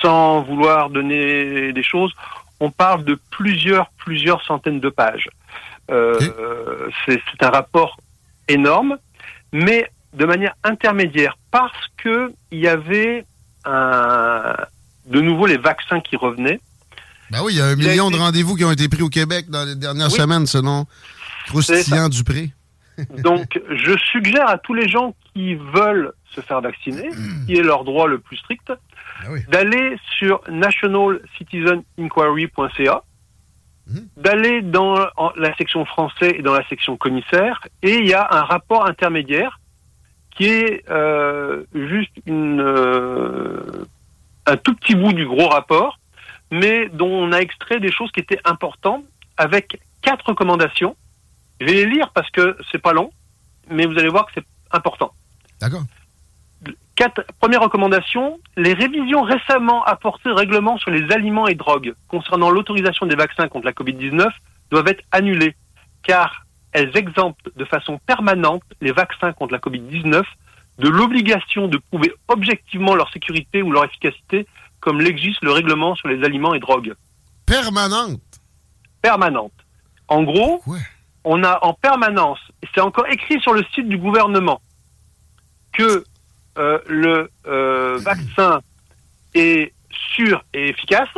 sans 0.00 0.42
vouloir 0.42 0.90
donner 0.90 1.72
des 1.72 1.82
choses, 1.82 2.12
on 2.62 2.70
parle 2.70 3.04
de 3.04 3.18
plusieurs, 3.30 3.90
plusieurs 3.98 4.40
centaines 4.44 4.78
de 4.78 4.88
pages. 4.88 5.28
Euh, 5.90 6.16
c'est 7.04 7.42
un 7.42 7.50
rapport 7.50 7.98
énorme, 8.46 8.98
mais 9.52 9.90
de 10.14 10.24
manière 10.24 10.54
intermédiaire, 10.62 11.36
parce 11.50 11.86
que 11.96 12.32
il 12.52 12.60
y 12.60 12.68
avait 12.68 13.24
un, 13.64 14.54
de 15.06 15.20
nouveau 15.20 15.46
les 15.46 15.56
vaccins 15.56 16.00
qui 16.00 16.14
revenaient. 16.14 16.60
Ben 17.32 17.40
oui, 17.42 17.54
il 17.54 17.58
y 17.58 17.62
a 17.62 17.66
un 17.66 17.74
million 17.74 18.12
de 18.12 18.16
rendez-vous 18.16 18.54
qui 18.54 18.64
ont 18.64 18.70
été 18.70 18.88
pris 18.88 19.02
au 19.02 19.08
Québec 19.08 19.46
dans 19.48 19.64
les 19.64 19.74
dernières 19.74 20.12
semaines, 20.12 20.46
selon 20.46 20.86
Croustillant 21.46 22.08
Dupré. 22.08 22.50
Donc, 23.18 23.60
je 23.70 23.96
suggère 24.12 24.48
à 24.48 24.58
tous 24.58 24.74
les 24.74 24.88
gens 24.88 25.16
qui 25.32 25.54
veulent 25.54 26.12
se 26.32 26.40
faire 26.40 26.60
vacciner, 26.60 27.08
hmm. 27.08 27.46
qui 27.46 27.54
est 27.56 27.62
leur 27.62 27.84
droit 27.84 28.08
le 28.08 28.18
plus 28.18 28.38
strict, 28.38 28.72
ben 29.24 29.40
d'aller 29.48 29.96
sur 30.18 30.40
nationalcitizeninquiry.ca 30.48 33.04
d'aller 34.16 34.62
dans 34.62 34.94
la 35.36 35.54
section 35.56 35.84
français 35.84 36.36
et 36.38 36.42
dans 36.42 36.54
la 36.54 36.66
section 36.68 36.96
commissaire, 36.96 37.60
et 37.82 37.96
il 37.96 38.06
y 38.06 38.14
a 38.14 38.26
un 38.30 38.42
rapport 38.42 38.86
intermédiaire 38.86 39.60
qui 40.30 40.46
est 40.46 40.88
euh, 40.88 41.64
juste 41.74 42.12
une, 42.26 42.60
euh, 42.60 43.84
un 44.46 44.56
tout 44.56 44.74
petit 44.74 44.94
bout 44.94 45.12
du 45.12 45.26
gros 45.26 45.48
rapport, 45.48 45.98
mais 46.50 46.88
dont 46.88 47.10
on 47.10 47.32
a 47.32 47.38
extrait 47.38 47.80
des 47.80 47.92
choses 47.92 48.10
qui 48.12 48.20
étaient 48.20 48.40
importantes 48.44 49.04
avec 49.36 49.80
quatre 50.00 50.26
recommandations. 50.26 50.96
Je 51.60 51.66
vais 51.66 51.72
les 51.72 51.86
lire 51.86 52.10
parce 52.14 52.30
que 52.30 52.56
c'est 52.70 52.80
pas 52.80 52.92
long, 52.92 53.10
mais 53.70 53.86
vous 53.86 53.98
allez 53.98 54.08
voir 54.08 54.26
que 54.26 54.32
c'est 54.34 54.46
important. 54.70 55.12
D'accord. 55.60 55.82
Quatre, 56.94 57.24
première 57.40 57.62
recommandation, 57.62 58.38
les 58.56 58.74
révisions 58.74 59.22
récemment 59.22 59.82
apportées 59.84 60.30
au 60.30 60.34
règlement 60.34 60.76
sur 60.76 60.90
les 60.90 61.10
aliments 61.12 61.48
et 61.48 61.54
drogues 61.54 61.94
concernant 62.08 62.50
l'autorisation 62.50 63.06
des 63.06 63.16
vaccins 63.16 63.48
contre 63.48 63.64
la 63.64 63.72
Covid-19 63.72 64.28
doivent 64.70 64.88
être 64.88 65.02
annulées, 65.10 65.56
car 66.02 66.44
elles 66.72 66.94
exemptent 66.96 67.48
de 67.56 67.64
façon 67.64 67.98
permanente 68.06 68.62
les 68.80 68.92
vaccins 68.92 69.32
contre 69.32 69.52
la 69.52 69.58
Covid-19 69.58 70.22
de 70.78 70.88
l'obligation 70.88 71.68
de 71.68 71.78
prouver 71.78 72.12
objectivement 72.28 72.94
leur 72.94 73.10
sécurité 73.12 73.62
ou 73.62 73.72
leur 73.72 73.84
efficacité, 73.84 74.46
comme 74.80 75.00
l'exige 75.00 75.36
le 75.42 75.52
règlement 75.52 75.94
sur 75.94 76.08
les 76.08 76.24
aliments 76.24 76.54
et 76.54 76.60
drogues. 76.60 76.94
Permanente. 77.46 78.20
Permanente. 79.00 79.52
En 80.08 80.22
gros, 80.22 80.62
on 81.24 81.42
a 81.44 81.58
en 81.62 81.74
permanence, 81.74 82.40
et 82.62 82.68
c'est 82.74 82.80
encore 82.80 83.06
écrit 83.08 83.40
sur 83.40 83.52
le 83.52 83.64
site 83.74 83.88
du 83.88 83.98
gouvernement, 83.98 84.60
que 85.72 86.04
euh, 86.58 86.78
le 86.86 87.30
euh, 87.46 87.98
vaccin 88.02 88.60
est 89.34 89.72
sûr 90.14 90.44
et 90.52 90.68
efficace, 90.68 91.08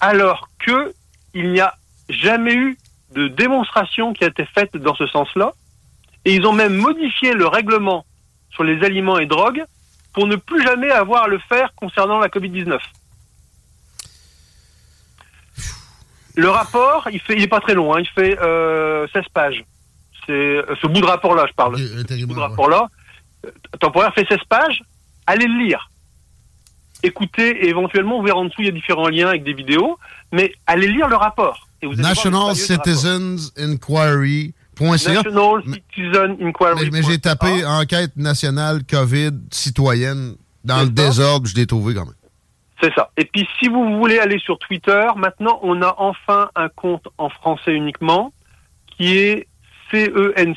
alors 0.00 0.48
que 0.58 0.94
il 1.34 1.50
n'y 1.52 1.60
a 1.60 1.74
jamais 2.08 2.54
eu 2.54 2.78
de 3.12 3.28
démonstration 3.28 4.12
qui 4.12 4.24
a 4.24 4.28
été 4.28 4.44
faite 4.44 4.76
dans 4.76 4.94
ce 4.94 5.06
sens-là. 5.06 5.52
Et 6.24 6.34
ils 6.34 6.46
ont 6.46 6.52
même 6.52 6.74
modifié 6.74 7.32
le 7.32 7.46
règlement 7.46 8.04
sur 8.50 8.64
les 8.64 8.84
aliments 8.84 9.18
et 9.18 9.26
drogues 9.26 9.64
pour 10.12 10.26
ne 10.26 10.36
plus 10.36 10.62
jamais 10.62 10.90
avoir 10.90 11.24
à 11.24 11.28
le 11.28 11.38
faire 11.38 11.72
concernant 11.74 12.18
la 12.18 12.28
Covid-19. 12.28 12.78
Le 16.36 16.48
rapport, 16.48 17.08
il 17.12 17.20
fait, 17.20 17.34
il 17.34 17.42
est 17.42 17.48
pas 17.48 17.60
très 17.60 17.74
long, 17.74 17.94
hein, 17.94 18.00
il 18.00 18.08
fait 18.08 18.38
euh, 18.40 19.06
16 19.12 19.24
pages. 19.32 19.64
C'est 20.26 20.60
ce 20.80 20.86
bout 20.86 21.00
de 21.00 21.06
rapport-là, 21.06 21.46
je 21.48 21.54
parle. 21.54 21.78
ce 21.78 22.24
bout 22.26 22.34
de 22.34 22.40
rapport-là, 22.40 22.88
temporaire 23.78 24.12
fait 24.14 24.26
16 24.28 24.38
pages? 24.48 24.82
Allez 25.26 25.46
le 25.46 25.64
lire. 25.64 25.90
Écoutez, 27.02 27.64
et 27.64 27.68
éventuellement, 27.68 28.18
vous 28.18 28.24
verrez 28.24 28.38
en 28.38 28.44
dessous, 28.44 28.60
il 28.60 28.66
y 28.66 28.68
a 28.68 28.72
différents 28.72 29.08
liens 29.08 29.28
avec 29.28 29.42
des 29.42 29.54
vidéos, 29.54 29.98
mais 30.32 30.52
allez 30.66 30.88
lire 30.88 31.08
le 31.08 31.16
rapport. 31.16 31.68
Et 31.82 31.86
vous 31.86 31.94
National. 31.94 32.54
Citizens 32.54 33.52
Inquiry. 33.56 34.54
National 34.78 35.62
Citizen 35.62 36.36
Inquiry. 36.40 36.90
Mais, 36.90 36.90
mais 36.90 37.02
j'ai 37.02 37.18
tapé 37.18 37.64
enquête 37.64 38.16
nationale 38.16 38.82
COVID 38.88 39.32
citoyenne 39.50 40.36
dans 40.64 40.82
le 40.82 40.90
désordre, 40.90 41.46
je 41.46 41.54
l'ai 41.54 41.66
trouvé 41.66 41.94
quand 41.94 42.04
même. 42.04 42.14
C'est 42.82 42.92
ça. 42.94 43.10
Et 43.16 43.24
puis, 43.26 43.46
si 43.58 43.68
vous 43.68 43.98
voulez 43.98 44.18
aller 44.18 44.38
sur 44.38 44.58
Twitter, 44.58 45.06
maintenant, 45.16 45.58
on 45.62 45.82
a 45.82 45.94
enfin 45.98 46.48
un 46.54 46.68
compte 46.68 47.06
en 47.18 47.28
français 47.28 47.72
uniquement, 47.72 48.32
qui 48.96 49.18
est 49.18 49.46
E 49.92 50.32
CENC. 50.36 50.56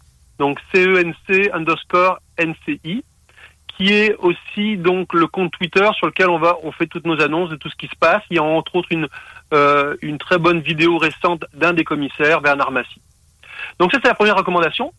Donc 0.41 0.57
CENC 0.73 1.51
underscore 1.53 2.17
NCI, 2.39 3.03
qui 3.67 3.93
est 3.93 4.15
aussi 4.15 4.75
donc 4.75 5.13
le 5.13 5.27
compte 5.27 5.51
Twitter 5.51 5.87
sur 5.97 6.07
lequel 6.07 6.29
on 6.31 6.39
va 6.39 6.57
on 6.63 6.71
fait 6.71 6.87
toutes 6.87 7.05
nos 7.05 7.21
annonces 7.21 7.51
de 7.51 7.55
tout 7.57 7.69
ce 7.69 7.75
qui 7.75 7.85
se 7.85 7.95
passe. 7.95 8.23
Il 8.31 8.37
y 8.37 8.39
a 8.39 8.43
entre 8.43 8.75
autres 8.75 8.87
une 8.91 9.07
euh, 9.53 9.95
une 10.01 10.17
très 10.17 10.39
bonne 10.39 10.59
vidéo 10.59 10.97
récente 10.97 11.45
d'un 11.53 11.73
des 11.73 11.83
commissaires, 11.83 12.41
Bernard 12.41 12.71
Massy. 12.71 12.99
Donc 13.77 13.91
ça 13.91 13.99
c'est 14.01 14.07
la 14.09 14.15
première 14.15 14.35
recommandation. 14.35 14.91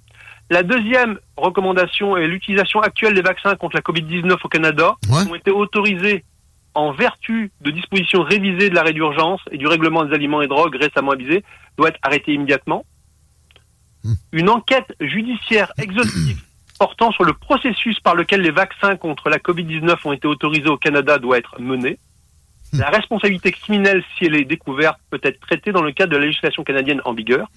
La 0.49 0.63
deuxième 0.63 1.19
recommandation 1.37 2.17
est 2.17 2.29
l'utilisation 2.29 2.81
actuelle 2.81 3.15
des 3.15 3.23
vaccins 3.23 3.57
contre 3.57 3.75
la 3.75 3.83
Covid-19 3.83 4.37
au 4.45 4.49
Canada, 4.49 4.95
Ouais. 5.11 5.25
qui 5.25 5.31
ont 5.33 5.35
été 5.35 5.51
autorisés 5.51 6.25
en 6.75 6.93
vertu 6.93 7.51
de 7.63 7.71
dispositions 7.73 8.23
révisées 8.23 8.71
de 8.71 8.77
l'arrêt 8.77 8.93
d'urgence 8.93 9.41
et 9.51 9.59
du 9.59 9.67
règlement 9.67 10.05
des 10.05 10.15
aliments 10.15 10.41
et 10.41 10.47
drogues 10.47 10.77
récemment 10.77 11.11
avisé, 11.13 11.43
doit 11.77 11.89
être 11.89 11.99
arrêtée 12.03 12.33
immédiatement. 12.33 12.85
Une 14.33 14.49
enquête 14.49 14.95
judiciaire 15.01 15.73
exhaustive 15.79 16.43
portant 16.79 17.13
sur 17.13 17.25
le 17.25 17.33
processus 17.33 18.01
par 18.01 18.15
lequel 18.15 18.41
les 18.41 18.51
vaccins 18.51 18.97
contre 18.97 19.29
la 19.29 19.39
Covid-19 19.39 19.97
ont 20.05 20.13
été 20.13 20.27
autorisés 20.27 20.69
au 20.69 20.77
Canada 20.77 21.19
doit 21.19 21.39
être 21.39 21.61
menée. 21.61 21.99
La 22.73 22.89
responsabilité 22.89 23.53
criminelle, 23.53 24.03
si 24.17 24.25
elle 24.25 24.35
est 24.35 24.45
découverte, 24.45 24.99
peut 25.11 25.21
être 25.23 25.39
traitée 25.41 25.73
dans 25.73 25.83
le 25.83 25.93
cadre 25.93 26.13
de 26.13 26.17
la 26.17 26.25
législation 26.25 26.65
canadienne 26.65 27.03
en 27.05 27.13
vigueur. 27.13 27.49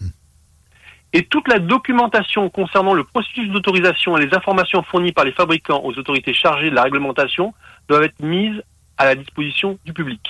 Et 1.14 1.24
toute 1.24 1.48
la 1.48 1.60
documentation 1.60 2.50
concernant 2.50 2.94
le 2.94 3.06
processus 3.06 3.50
d'autorisation 3.50 4.18
et 4.18 4.26
les 4.26 4.36
informations 4.36 4.84
fournies 4.84 5.14
par 5.14 5.24
les 5.24 5.32
fabricants 5.32 5.82
aux 5.84 5.94
autorités 5.98 6.34
chargées 6.34 6.70
de 6.70 6.76
la 6.76 6.84
réglementation 6.84 7.54
doivent 7.88 8.04
être 8.04 8.22
mises 8.22 8.62
à 8.98 9.06
la 9.06 9.16
disposition 9.16 9.80
du 9.86 9.94
public. 9.94 10.22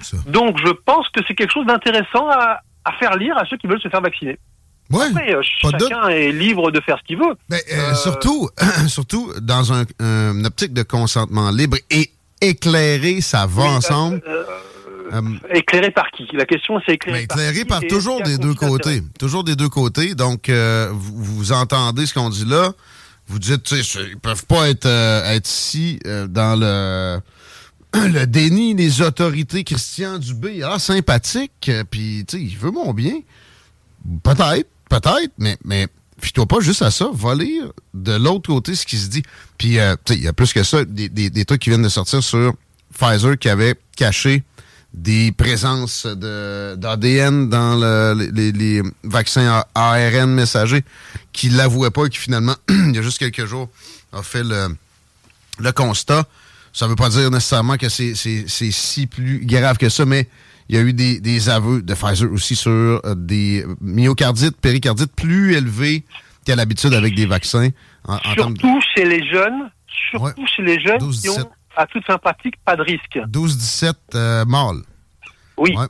Ça. 0.00 0.16
Donc 0.26 0.58
je 0.58 0.72
pense 0.72 1.08
que 1.10 1.20
c'est 1.28 1.34
quelque 1.34 1.52
chose 1.52 1.66
d'intéressant 1.66 2.28
à, 2.30 2.60
à 2.84 2.92
faire 2.94 3.16
lire 3.16 3.36
à 3.36 3.44
ceux 3.44 3.58
qui 3.58 3.66
veulent 3.66 3.80
se 3.80 3.88
faire 3.88 4.00
vacciner. 4.00 4.38
Ouais, 4.90 5.06
Après, 5.10 5.34
euh, 5.34 5.42
chacun 5.42 6.08
est 6.08 6.30
libre 6.32 6.70
de 6.70 6.80
faire 6.80 6.98
ce 6.98 7.04
qu'il 7.04 7.18
veut. 7.18 7.34
Ben, 7.48 7.60
euh, 7.72 7.94
Surtout, 7.94 8.48
surtout 8.88 9.32
dans 9.42 9.72
un, 9.72 9.84
un- 10.00 10.32
une 10.38 10.46
optique 10.46 10.72
de 10.72 10.82
consentement 10.82 11.50
libre 11.50 11.76
et 11.90 12.10
éclairé, 12.40 13.20
ça 13.20 13.46
va 13.46 13.62
Oui, 13.64 13.68
ensemble. 13.68 14.22
euh, 14.28 14.44
Euh, 15.12 15.20
Éclairé 15.54 15.92
par 15.92 16.10
qui? 16.10 16.26
La 16.32 16.44
question 16.46 16.80
c'est 16.84 16.94
éclairé, 16.94 17.22
éclairé 17.22 17.64
par 17.64 17.78
qui 17.78 17.86
et 17.86 17.88
toujours 17.88 18.20
des 18.22 18.38
deux 18.38 18.54
côtés. 18.54 19.02
Toujours 19.20 19.44
des 19.44 19.54
deux 19.54 19.68
côtés. 19.68 20.16
Donc, 20.16 20.48
euh, 20.48 20.90
vous, 20.92 21.22
vous 21.22 21.52
entendez 21.52 22.06
ce 22.06 22.14
qu'on 22.14 22.28
dit 22.28 22.44
là. 22.44 22.72
Vous 23.28 23.38
dites, 23.38 23.70
ils 23.70 24.18
peuvent 24.18 24.46
pas 24.46 24.68
être, 24.68 24.86
euh, 24.86 25.22
être 25.32 25.48
ici 25.48 26.00
euh, 26.06 26.26
dans 26.26 26.58
le, 26.58 27.20
le 28.08 28.24
déni 28.26 28.74
des 28.74 29.00
autorités. 29.00 29.62
Christian 29.62 30.18
Dubé, 30.18 30.62
ah, 30.64 30.80
sympathique, 30.80 31.52
euh, 31.68 31.84
puis, 31.88 32.24
tu 32.26 32.36
sais, 32.38 32.42
il 32.42 32.56
veut 32.58 32.72
mon 32.72 32.92
bien. 32.92 33.14
Peut-être, 34.24 34.68
peut-être, 34.88 35.32
mais, 35.38 35.56
mais 35.64 35.88
fie-toi 36.20 36.46
pas 36.46 36.60
juste 36.60 36.82
à 36.82 36.90
ça. 36.90 37.08
Va 37.12 37.34
lire 37.34 37.72
de 37.94 38.12
l'autre 38.16 38.48
côté 38.48 38.74
ce 38.74 38.86
qui 38.86 38.96
se 38.98 39.08
dit. 39.08 39.22
Puis, 39.58 39.78
euh, 39.78 39.96
il 40.10 40.22
y 40.22 40.28
a 40.28 40.32
plus 40.32 40.52
que 40.52 40.62
ça, 40.62 40.84
des, 40.84 41.08
des, 41.08 41.30
des 41.30 41.44
trucs 41.44 41.60
qui 41.62 41.70
viennent 41.70 41.82
de 41.82 41.88
sortir 41.88 42.22
sur 42.22 42.54
Pfizer 42.98 43.36
qui 43.38 43.48
avait 43.48 43.74
caché 43.96 44.42
des 44.94 45.30
présences 45.32 46.06
d'ADN 46.06 47.50
dans 47.50 47.76
le- 47.76 48.30
les, 48.32 48.82
vaccins 49.04 49.62
ARN 49.74 50.30
messagers 50.30 50.84
qui 51.32 51.50
l'avouaient 51.50 51.90
pas 51.90 52.06
et 52.06 52.08
qui 52.08 52.18
finalement, 52.18 52.54
il 52.70 52.94
y 52.94 52.98
a 52.98 53.02
juste 53.02 53.18
quelques 53.18 53.44
jours, 53.44 53.68
a 54.12 54.22
fait 54.22 54.42
le, 54.42 54.74
le 55.58 55.72
constat. 55.72 56.26
Ça 56.72 56.86
veut 56.86 56.96
pas 56.96 57.08
dire 57.10 57.30
nécessairement 57.30 57.76
que 57.76 57.88
c'est 57.90 58.14
si 58.14 59.06
plus 59.06 59.44
grave 59.44 59.76
que 59.76 59.88
ça, 59.90 60.04
mais 60.06 60.28
il 60.68 60.76
y 60.76 60.78
a 60.78 60.82
eu 60.82 60.92
des, 60.92 61.20
des 61.20 61.48
aveux 61.48 61.82
de 61.82 61.94
Pfizer 61.94 62.30
aussi 62.32 62.56
sur 62.56 62.70
euh, 62.70 63.14
des 63.16 63.64
myocardites, 63.80 64.56
péricardites 64.60 65.14
plus 65.14 65.54
élevés 65.54 66.04
qu'à 66.44 66.56
l'habitude 66.56 66.92
avec 66.94 67.14
des 67.14 67.26
vaccins. 67.26 67.70
En, 68.06 68.14
en 68.16 68.34
termes 68.34 68.54
de 68.54 68.60
Surtout 68.60 68.80
chez 68.96 69.04
les 69.04 69.28
jeunes, 69.30 69.70
surtout 70.10 70.46
chez 70.46 70.62
les 70.62 70.80
jeunes 70.80 70.98
12, 70.98 71.20
qui 71.20 71.28
17. 71.28 71.44
ont 71.44 71.50
à 71.76 71.86
toute 71.86 72.04
fin 72.06 72.18
pratique 72.18 72.54
pas 72.64 72.74
de 72.76 72.82
risque. 72.82 73.16
12-17 73.28 73.92
euh, 74.14 74.44
mâles. 74.44 74.82
Oui, 75.56 75.74
Ouais. 75.76 75.86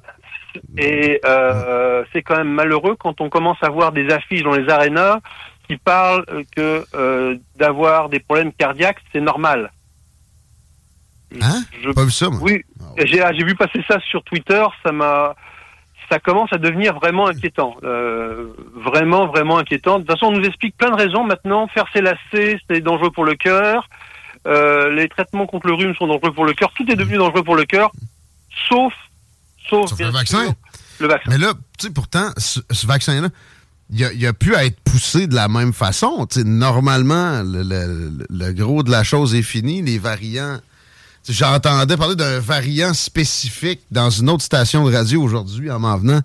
Et 0.79 1.21
euh, 1.27 2.03
c'est 2.13 2.23
quand 2.23 2.37
même 2.37 2.51
malheureux 2.51 2.97
quand 2.99 3.21
on 3.21 3.29
commence 3.29 3.59
à 3.61 3.69
voir 3.69 3.93
des 3.93 4.09
affiches 4.09 4.43
dans 4.43 4.55
les 4.57 4.67
arénas 4.71 5.21
qui 5.69 5.77
parlent 5.77 6.25
que 6.57 6.85
euh, 6.95 7.37
d'avoir 7.57 8.09
des 8.09 8.21
problèmes 8.21 8.53
cardiaques, 8.55 8.97
c'est 9.13 9.21
normal. 9.21 9.71
Hein? 11.43 11.63
Je- 11.83 11.91
Pas 11.91 12.05
vu 12.05 12.11
ça, 12.11 12.31
moi. 12.31 12.39
Oui, 12.43 12.63
j'ai 13.05 13.21
ah, 13.23 13.33
j'ai 13.33 13.45
vu 13.45 13.55
passer 13.55 13.81
ça 13.89 13.99
sur 14.11 14.23
Twitter, 14.25 14.65
ça 14.85 14.93
m'a 14.93 15.35
ça 16.11 16.19
commence 16.21 16.53
à 16.53 16.59
devenir 16.59 16.95
vraiment 16.95 17.27
inquiétant, 17.27 17.77
euh, 17.83 18.47
vraiment 18.75 19.27
vraiment 19.27 19.59
inquiétant. 19.59 19.99
De 19.99 20.05
toute 20.05 20.13
façon, 20.13 20.27
on 20.33 20.39
nous 20.39 20.45
explique 20.47 20.77
plein 20.77 20.91
de 20.91 20.97
raisons 20.97 21.25
maintenant. 21.25 21.67
Faire 21.69 21.87
ses 21.93 22.01
lacets, 22.01 22.59
c'est 22.71 22.81
dangereux 22.81 23.11
pour 23.11 23.25
le 23.25 23.35
cœur. 23.35 23.89
Euh, 24.47 24.91
les 24.95 25.09
traitements 25.09 25.47
contre 25.47 25.67
le 25.67 25.75
rhume 25.75 25.95
sont 25.97 26.07
dangereux 26.07 26.33
pour 26.33 26.45
le 26.45 26.53
cœur. 26.55 26.71
Tout 26.75 26.89
est 26.91 26.95
devenu 26.95 27.17
dangereux 27.17 27.43
pour 27.43 27.57
le 27.57 27.65
cœur, 27.65 27.91
sauf 28.69 28.93
sauf, 29.69 29.89
Sauf 29.91 29.99
bien 29.99 30.07
le 30.07 30.13
vaccin. 30.13 30.45
sûr, 30.45 30.53
Le 31.01 31.09
vaccin. 31.09 31.31
Mais 31.31 31.39
là, 31.39 31.53
tu 31.79 31.89
sais, 31.89 31.93
pourtant, 31.93 32.29
ce, 32.37 32.61
ce 32.71 32.87
vaccin-là, 32.87 33.29
il 33.91 34.05
a, 34.05 34.13
il 34.13 34.25
a 34.27 34.33
pu 34.33 34.55
être 34.55 34.79
poussé 34.85 35.27
de 35.27 35.35
la 35.35 35.49
même 35.49 35.73
façon. 35.73 36.25
Tu 36.31 36.41
sais, 36.41 36.45
normalement, 36.47 37.43
le, 37.43 37.63
le- 37.65 38.27
le 38.31 38.53
gros 38.53 38.85
de 38.85 38.91
la 38.93 39.03
chose 39.03 39.35
est 39.35 39.43
fini. 39.43 39.83
Les 39.83 39.99
variants. 39.99 40.59
J'entendais 41.29 41.97
parler 41.97 42.15
d'un 42.15 42.39
variant 42.39 42.95
spécifique 42.95 43.81
dans 43.91 44.11
une 44.11 44.31
autre 44.31 44.45
station 44.45 44.89
de 44.89 44.95
radio 44.95 45.23
aujourd'hui 45.23 45.71
en 45.71 45.81
m'en 45.81 45.97
venant. 45.97 46.21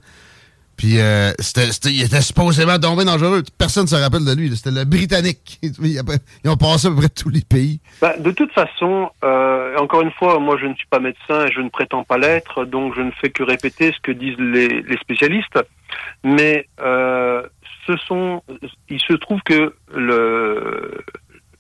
Puis 0.78 1.00
euh, 1.00 1.32
c'était- 1.40 1.92
il 1.92 2.04
était 2.04 2.22
supposément 2.22 2.80
tombé 2.80 3.06
dangereux. 3.06 3.44
Personne 3.58 3.84
ne 3.84 3.88
se 3.88 3.96
rappelle 3.96 4.26
de 4.26 4.34
lui. 4.34 4.56
C'était 4.56 4.72
le 4.72 4.84
Britannique. 4.84 5.60
Ils 5.64 6.50
ont 6.50 6.58
passé 6.58 6.88
à 6.88 6.90
peu 6.90 6.98
près 6.98 7.10
tous 7.10 7.30
les 7.30 7.42
pays. 7.42 7.80
Bah, 8.02 8.18
de 8.18 8.32
toute 8.32 8.52
façon, 8.52 9.10
euh, 9.24 9.78
encore 9.78 10.02
une 10.02 10.12
fois, 10.12 10.40
moi 10.40 10.58
je 10.60 10.66
ne 10.66 10.74
suis 10.76 10.88
pas 10.88 11.00
médecin 11.00 11.46
et 11.46 11.52
je 11.52 11.62
ne 11.62 11.70
prétends 11.70 12.04
pas 12.04 12.18
l'être, 12.18 12.66
donc 12.66 12.96
je 12.96 13.02
ne 13.02 13.12
fais 13.22 13.30
que 13.30 13.44
répéter 13.44 13.92
ce 13.92 14.00
que 14.02 14.12
disent 14.12 14.40
les, 14.40 14.98
spécialistes. 15.02 15.60
Mais 16.24 16.68
euh, 16.82 17.44
ce 17.86 17.96
sont, 18.08 18.42
il 18.90 19.00
se 19.00 19.14
trouve 19.14 19.42
que 19.46 19.76
le, 19.94 21.04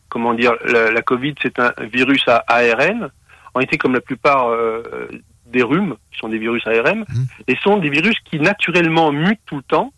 comment 0.09 0.33
dire, 0.33 0.53
la 0.65 1.01
Covid 1.03 1.35
c'est 1.41 1.59
un 1.59 1.73
virus 1.93 2.23
à 2.27 2.43
ARN, 2.47 3.11
en 3.53 3.59
été 3.59 3.77
comme 3.77 3.93
la 3.93 4.01
plupart 4.01 4.49
euh, 4.49 5.09
des 5.47 5.63
rhumes, 5.63 5.95
qui 6.11 6.19
sont 6.19 6.29
des 6.29 6.37
virus 6.39 6.65
ARN, 6.67 7.05
et 7.47 7.55
sont 7.57 7.77
des 7.77 7.89
virus 7.89 8.15
qui 8.25 8.39
naturellement 8.39 9.11
mutent 9.11 9.41
tout 9.45 9.57
le 9.57 9.63
temps. 9.63 9.91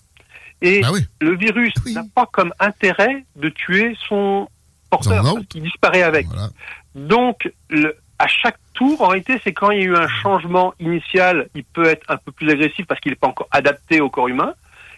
Et 0.61 0.81
oui. 0.91 1.01
le 1.21 1.35
virus 1.35 1.73
Oui. 1.85 1.93
n'a 1.93 2.03
pas 2.15 2.25
comme 2.31 2.53
intérêt 2.59 3.25
de 3.35 3.49
tuer 3.49 3.95
son 4.07 4.47
porteur, 4.89 5.23
qu'il 5.49 5.61
disparaît 5.63 6.03
avec. 6.03 6.27
Voilà. 6.27 6.49
Donc, 6.95 7.51
le, 7.69 7.95
à 8.19 8.27
chaque 8.27 8.57
tour, 8.73 9.01
en 9.01 9.07
réalité, 9.07 9.39
c'est 9.43 9.53
quand 9.53 9.71
il 9.71 9.79
y 9.79 9.81
a 9.81 9.85
eu 9.85 9.95
un 9.95 10.07
changement 10.07 10.73
initial, 10.79 11.49
il 11.55 11.63
peut 11.63 11.85
être 11.85 12.09
un 12.09 12.17
peu 12.17 12.31
plus 12.31 12.49
agressif 12.49 12.85
parce 12.87 12.99
qu'il 13.01 13.11
n'est 13.11 13.15
pas 13.17 13.27
encore 13.27 13.47
adapté 13.51 14.01
au 14.01 14.09
corps 14.09 14.27
humain. 14.29 14.53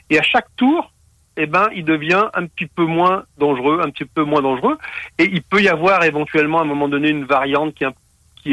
Et 0.09 0.19
à 0.19 0.21
chaque 0.23 0.47
tour, 0.55 0.91
eh 1.37 1.47
ben, 1.47 1.67
il 1.75 1.83
devient 1.83 2.25
un 2.33 2.45
petit 2.45 2.67
peu 2.67 2.85
moins 2.85 3.25
dangereux, 3.37 3.81
un 3.83 3.89
petit 3.89 4.05
peu 4.05 4.23
moins 4.23 4.41
dangereux. 4.41 4.77
Et 5.17 5.23
il 5.25 5.41
peut 5.41 5.61
y 5.61 5.67
avoir 5.67 6.03
éventuellement 6.03 6.59
à 6.59 6.61
un 6.61 6.65
moment 6.65 6.87
donné 6.87 7.09
une 7.09 7.25
variante 7.25 7.73
qui 7.73 7.83
est, 7.83 7.87
un- 7.87 7.93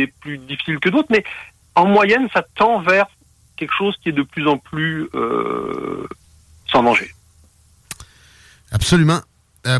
est 0.00 0.06
plus 0.06 0.38
difficile 0.38 0.78
que 0.78 0.88
d'autres. 0.88 1.08
Mais 1.11 1.25
en 1.75 1.87
moyenne, 1.87 2.28
ça 2.32 2.44
tend 2.54 2.80
vers 2.80 3.06
quelque 3.56 3.75
chose 3.76 3.94
qui 4.02 4.08
est 4.08 4.12
de 4.12 4.22
plus 4.22 4.46
en 4.49 4.58
plus 4.58 5.08
euh, 5.14 6.06
sans 6.70 6.82
danger. 6.82 7.11
Absolument. 8.70 9.20
Euh, 9.66 9.78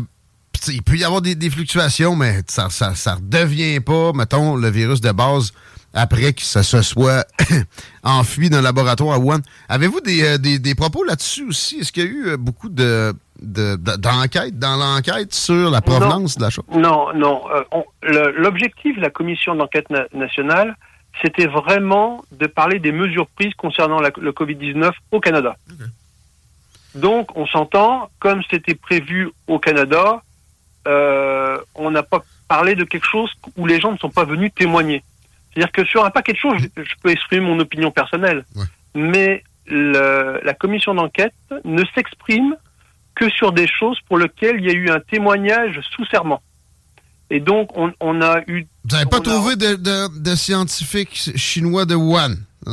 il 0.67 0.81
peut 0.81 0.95
y 0.95 1.03
avoir 1.03 1.21
des, 1.21 1.49
fluctuations, 1.49 2.15
mais 2.15 2.41
ça, 2.47 2.69
ça, 2.69 2.95
ça 2.95 3.15
redevient 3.15 3.79
pas, 3.81 4.13
mettons, 4.13 4.55
le 4.55 4.69
virus 4.69 5.01
de 5.01 5.11
base 5.11 5.51
après 5.93 6.33
que 6.33 6.41
ça 6.41 6.63
se 6.63 6.81
soit 6.81 7.27
enfui 8.03 8.49
le 8.49 8.61
laboratoire 8.61 9.15
à 9.15 9.19
Wuhan. 9.19 9.41
Avez-vous 9.67 10.01
des, 10.01 10.23
euh, 10.23 10.37
des, 10.37 10.59
des 10.59 10.75
propos 10.75 11.03
là-dessus 11.03 11.43
aussi? 11.47 11.79
Est-ce 11.79 11.91
qu'il 11.91 12.03
y 12.03 12.07
a 12.07 12.09
eu 12.09 12.37
beaucoup 12.37 12.69
de 12.69 13.13
de- 13.43 13.75
de- 13.75 13.97
d'enquêtes 13.97 14.57
dans 14.57 14.75
l'enquête 14.77 15.33
sur 15.33 15.69
la 15.69 15.81
provenance 15.81 16.37
de 16.37 16.43
la 16.43 16.49
chose? 16.49 16.65
Non, 16.73 17.13
non. 17.13 17.41
euh, 17.51 18.31
L'objectif 18.37 18.95
de 18.95 19.01
la 19.01 19.09
commission 19.09 19.55
d'enquête 19.55 19.89
na- 19.89 20.07
nationale, 20.13 20.75
c'était 21.21 21.45
vraiment 21.47 22.23
de 22.31 22.47
parler 22.47 22.79
des 22.79 22.91
mesures 22.91 23.27
prises 23.27 23.53
concernant 23.55 23.99
la- 23.99 24.11
le 24.17 24.31
Covid-19 24.31 24.91
au 25.11 25.19
Canada. 25.19 25.55
Donc, 26.95 27.35
on 27.35 27.45
s'entend, 27.47 28.09
comme 28.19 28.41
c'était 28.49 28.75
prévu 28.75 29.31
au 29.47 29.57
Canada, 29.59 30.21
euh, 30.87 31.57
on 31.75 31.91
n'a 31.91 32.03
pas 32.03 32.23
parlé 32.47 32.75
de 32.75 32.83
quelque 32.83 33.07
chose 33.07 33.31
où 33.57 33.65
les 33.65 33.79
gens 33.79 33.91
ne 33.91 33.97
sont 33.97 34.09
pas 34.09 34.25
venus 34.25 34.51
témoigner. 34.55 35.03
C'est-à-dire 35.53 35.71
que 35.71 35.85
sur 35.85 36.05
un 36.05 36.09
paquet 36.11 36.33
de 36.33 36.37
choses, 36.37 36.57
je, 36.59 36.83
je 36.83 36.93
peux 37.01 37.09
exprimer 37.09 37.41
mon 37.45 37.59
opinion 37.59 37.89
personnelle, 37.91 38.43
Ouais. 38.55 38.65
mais 38.95 39.43
le- 39.65 40.39
la 40.43 40.53
commission 40.53 40.93
d'enquête 40.93 41.33
ne 41.63 41.83
s'exprime 41.95 42.55
que 43.15 43.29
sur 43.29 43.51
des 43.51 43.67
choses 43.67 43.97
pour 44.07 44.17
lesquelles 44.17 44.57
il 44.59 44.65
y 44.65 44.69
a 44.69 44.73
eu 44.73 44.89
un 44.89 44.99
témoignage 44.99 45.79
sous 45.95 46.05
serment. 46.07 46.41
Et 47.29 47.39
donc, 47.39 47.75
on, 47.77 47.91
on 47.99 48.21
a 48.21 48.41
eu... 48.47 48.65
Vous 48.85 48.95
n'avez 48.95 49.09
pas 49.09 49.17
a- 49.17 49.21
trouvé 49.21 49.55
de, 49.55 49.75
de, 49.75 50.19
de 50.21 50.35
scientifiques 50.35 51.31
chinois 51.35 51.85
de 51.85 51.95
Wuhan? 51.95 52.35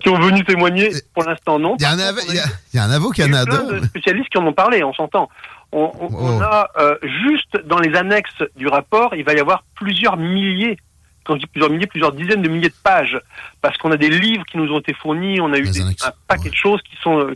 qui 0.00 0.08
ont 0.08 0.18
venu 0.20 0.44
témoigner, 0.44 0.90
pour 1.14 1.24
l'instant 1.24 1.58
non. 1.58 1.76
Il 1.78 1.84
y 1.84 1.86
en 1.86 1.98
avait, 1.98 2.22
il 2.28 2.34
y, 2.34 2.38
a- 2.38 2.44
il 2.72 2.76
y 2.78 2.80
en 2.80 2.90
avait 2.90 3.04
au 3.04 3.12
il 3.12 3.18
y 3.18 3.22
a 3.22 3.44
plein 3.44 3.64
de 3.64 3.84
spécialistes 3.86 4.28
qui 4.28 4.38
en 4.38 4.46
ont 4.46 4.52
parlé, 4.52 4.82
on 4.84 4.92
s'entend. 4.94 5.28
On, 5.72 5.90
on- 6.00 6.14
on 6.14 6.38
Oh. 6.38 6.42
a 6.42 6.68
euh, 6.78 6.96
juste 7.26 7.56
dans 7.66 7.78
les 7.78 7.96
annexes 7.96 8.42
du 8.56 8.66
rapport, 8.68 9.14
il 9.14 9.24
va 9.24 9.32
y 9.34 9.40
avoir 9.40 9.64
plusieurs 9.74 10.16
milliers, 10.16 10.76
quand 11.24 11.34
je 11.34 11.40
dis 11.40 11.46
plusieurs 11.46 11.70
milliers, 11.70 11.86
plusieurs 11.86 12.12
dizaines 12.12 12.42
de 12.42 12.48
milliers 12.48 12.68
de 12.68 12.74
pages, 12.82 13.18
parce 13.60 13.76
qu'on 13.78 13.90
a 13.92 13.96
des 13.96 14.10
livres 14.10 14.44
qui 14.50 14.58
nous 14.58 14.70
ont 14.72 14.80
été 14.80 14.92
fournis, 14.94 15.40
on 15.40 15.52
a 15.52 15.58
eu 15.58 15.68
des- 15.70 15.80
un 15.80 16.12
paquet 16.28 16.44
ouais. 16.44 16.50
de 16.50 16.54
choses 16.56 16.80
qui 16.82 16.96
sont... 17.02 17.30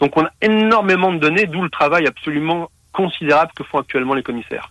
donc 0.00 0.16
on 0.16 0.24
a 0.24 0.30
énormément 0.42 1.12
de 1.12 1.18
données, 1.18 1.46
d'où 1.46 1.62
le 1.62 1.70
travail 1.70 2.06
absolument 2.06 2.70
considérable 2.92 3.52
que 3.56 3.64
font 3.64 3.78
actuellement 3.78 4.14
les 4.14 4.22
commissaires. 4.22 4.68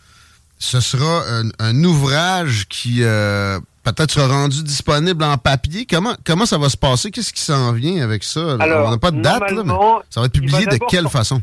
ce 0.59 0.79
sera 0.79 1.21
un, 1.29 1.49
un 1.59 1.83
ouvrage 1.83 2.67
qui 2.67 3.03
euh, 3.03 3.59
peut-être 3.83 4.11
sera 4.11 4.27
rendu 4.27 4.63
disponible 4.63 5.23
en 5.23 5.37
papier. 5.37 5.85
Comment, 5.89 6.15
comment 6.25 6.45
ça 6.45 6.57
va 6.57 6.67
se 6.69 6.77
passer? 6.77 7.11
Qu'est-ce 7.11 7.31
qui 7.33 7.41
s'en 7.41 7.71
vient 7.73 8.03
avec 8.03 8.23
ça? 8.23 8.55
Alors, 8.59 8.87
On 8.87 8.91
n'a 8.91 8.97
pas 8.97 9.11
de 9.11 9.21
date, 9.21 9.51
là, 9.51 9.63
mais 9.63 9.73
ça 10.09 10.19
va 10.21 10.25
être 10.25 10.35
va 10.35 10.41
publié 10.41 10.65
de 10.65 10.77
quelle 10.89 11.03
sortir- 11.03 11.11
façon? 11.11 11.41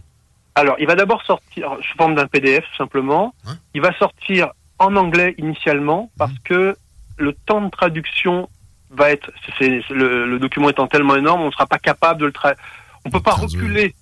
Alors, 0.56 0.76
il 0.78 0.86
va 0.86 0.94
d'abord 0.94 1.22
sortir 1.24 1.68
sous 1.82 1.96
forme 1.96 2.14
d'un 2.14 2.26
PDF, 2.26 2.64
tout 2.70 2.76
simplement. 2.76 3.34
Ouais. 3.46 3.52
Il 3.74 3.80
va 3.80 3.92
sortir 3.98 4.48
en 4.78 4.94
anglais 4.96 5.34
initialement, 5.38 6.10
parce 6.18 6.30
Mhm. 6.32 6.38
que 6.44 6.76
le 7.16 7.32
temps 7.46 7.60
de 7.62 7.70
traduction 7.70 8.48
va 8.90 9.10
être... 9.10 9.30
le, 9.60 10.26
le 10.26 10.38
document 10.38 10.68
étant 10.68 10.86
tellement 10.86 11.16
énorme, 11.16 11.40
on 11.42 11.46
ne 11.46 11.50
sera 11.52 11.66
pas 11.66 11.78
capable 11.78 12.20
de 12.20 12.26
le 12.26 12.32
traduire. 12.32 12.62
On 13.04 13.10
peut 13.10 13.20
pas 13.20 13.32
reculer 13.56 13.94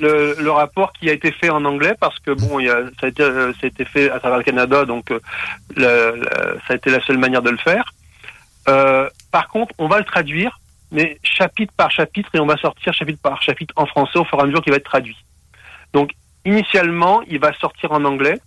le, 0.00 0.34
le 0.40 0.50
rapport 0.50 0.92
qui 0.92 1.08
a 1.08 1.12
été 1.12 1.30
fait 1.30 1.48
en 1.50 1.64
anglais 1.64 1.94
parce 2.00 2.18
que 2.18 2.32
bon, 2.32 2.58
y 2.58 2.68
a, 2.68 2.82
ça, 3.00 3.06
a 3.06 3.08
été, 3.08 3.22
euh, 3.22 3.52
ça 3.52 3.58
a 3.62 3.66
été 3.66 3.84
fait 3.84 4.10
à 4.10 4.18
travers 4.18 4.38
le 4.38 4.44
Canada, 4.44 4.84
donc 4.84 5.10
euh, 5.12 5.20
le- 5.76 6.16
le- 6.16 6.58
ça 6.66 6.72
a 6.72 6.76
été 6.76 6.90
la 6.90 7.00
seule 7.00 7.18
manière 7.18 7.42
de 7.42 7.50
le 7.50 7.56
faire. 7.58 7.92
Euh, 8.68 9.08
par 9.30 9.48
contre, 9.48 9.72
on 9.78 9.86
va 9.88 9.98
le 9.98 10.04
traduire, 10.04 10.58
mais 10.90 11.18
chapitre 11.22 11.72
par 11.76 11.90
chapitre, 11.90 12.28
et 12.34 12.40
on 12.40 12.46
va 12.46 12.56
sortir 12.56 12.92
chapitre 12.92 13.20
par 13.22 13.40
chapitre 13.42 13.72
en 13.76 13.86
français 13.86 14.18
au 14.18 14.24
fur 14.24 14.38
et 14.38 14.42
à 14.42 14.46
mesure 14.46 14.60
qu'il 14.62 14.72
va 14.72 14.76
être 14.78 14.84
traduit. 14.84 15.16
Donc, 15.92 16.10
initialement, 16.44 17.22
il 17.28 17.38
va 17.38 17.52
sortir 17.54 17.92
en 17.92 18.04
anglais. 18.04 18.40